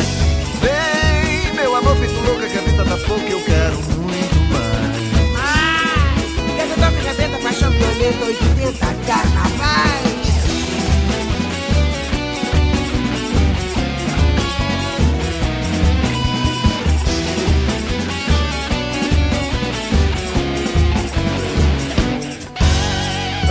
Vem, 0.59 1.53
meu 1.53 1.75
amor, 1.75 1.95
feito 1.97 2.19
louca 2.25 2.47
que 2.47 2.57
a 2.57 2.61
vida 2.61 2.83
tá 2.83 2.97
pouco 3.05 3.27
Eu 3.27 3.43
quero 3.43 3.75
muito 3.75 4.39
mais. 4.53 5.37
Ah, 5.37 6.15
caçador 6.57 6.97
de 6.97 7.05
cagamenta, 7.05 7.43
baixão 7.43 7.69
violento 7.69 8.25
80 8.25 8.85
carnavais 9.05 10.06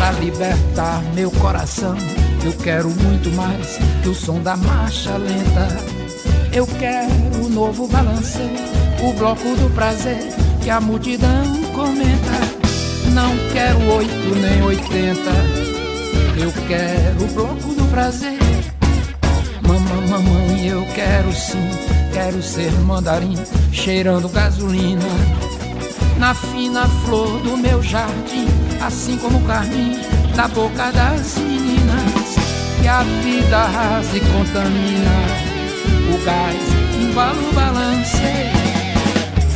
pra 0.07 0.12
libertar 0.20 1.02
meu 1.14 1.30
coração. 1.32 1.96
Eu 2.44 2.52
quero 2.52 2.88
muito 2.88 3.28
mais 3.32 3.76
que 4.02 4.09
o 4.09 4.14
som 4.14 4.40
da 4.40 4.57
marcha 4.57 5.16
lenta. 5.16 5.68
Eu 6.52 6.64
quero 6.64 7.44
o 7.44 7.48
novo 7.48 7.88
balance, 7.88 8.38
o 9.02 9.12
bloco 9.14 9.57
do 9.57 9.68
prazer 9.74 10.18
que 10.62 10.70
a 10.70 10.80
multidão 10.80 11.44
comenta. 11.74 12.38
Não 13.12 13.32
quero 13.52 13.78
oito 13.96 14.34
nem 14.40 14.62
oitenta, 14.62 15.32
eu 16.40 16.52
quero 16.68 17.24
o 17.24 17.34
bloco 17.34 17.74
do 17.74 17.84
prazer. 17.90 18.38
Mamãe, 19.62 20.09
mamãe, 20.09 20.66
eu 20.68 20.86
quero 20.94 21.32
sim, 21.32 21.68
quero 22.12 22.40
ser 22.42 22.70
mandarim, 22.82 23.34
cheirando 23.72 24.28
gasolina 24.28 25.55
na 26.19 26.35
fina 26.35 26.87
flor 27.05 27.41
do 27.41 27.57
meu 27.57 27.83
jardim, 27.83 28.47
assim 28.81 29.17
como 29.19 29.39
o 29.39 29.43
carmim 29.43 29.99
na 30.35 30.49
boca 30.49 30.91
das 30.93 31.37
meninas. 31.39 32.37
Que 32.81 32.89
a 32.89 33.03
vida 33.03 33.57
arrasa 33.57 34.17
e 34.17 34.21
contamina 34.21 35.47
o 36.14 36.25
gás, 36.25 36.57
embala 37.01 37.39
o 37.39 37.53
balance. 37.53 38.17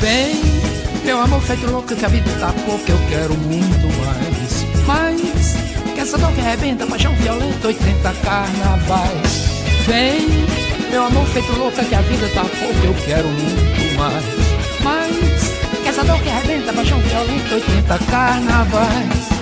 Vem, 0.01 0.41
meu 1.05 1.21
amor 1.21 1.41
feito 1.43 1.71
louco, 1.71 1.95
que 1.95 2.05
a 2.05 2.09
vida 2.09 2.31
tá 2.41 2.53
pouco, 2.65 2.85
eu 2.91 2.99
quero 3.09 3.35
muito 3.35 3.87
mais. 4.05 4.67
Mas, 4.87 5.55
que 5.95 6.01
essa 6.01 6.19
dor 6.19 6.33
que 6.33 6.41
arrebenta, 6.41 6.87
paixão 6.87 7.15
violenta, 7.17 7.69
80 7.69 8.13
carnavais. 8.25 9.51
Vem, 9.87 10.29
meu 10.91 11.05
amor 11.05 11.27
feito 11.27 11.53
louca, 11.59 11.85
que 11.85 11.95
a 11.95 12.01
vida 12.01 12.29
tá 12.35 12.43
pouco, 12.43 12.87
eu 12.87 12.95
quero 13.05 13.29
muito 13.29 13.99
mais. 13.99 14.25
Mas, 14.83 15.40
essa 16.01 16.05
dor 16.05 16.23
que 16.23 16.29
arrebenta, 16.31 16.73
paixão? 16.73 16.99
Violenta, 16.99 17.55
80 17.55 17.99
carnavais 18.11 19.40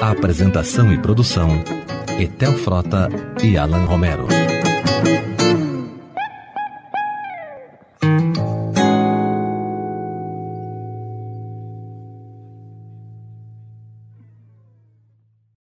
A 0.00 0.10
apresentação 0.10 0.92
e 0.92 0.98
produção: 0.98 1.62
Etel 2.18 2.54
Frota 2.54 3.08
e 3.40 3.56
Alan 3.56 3.84
Romero. 3.84 4.26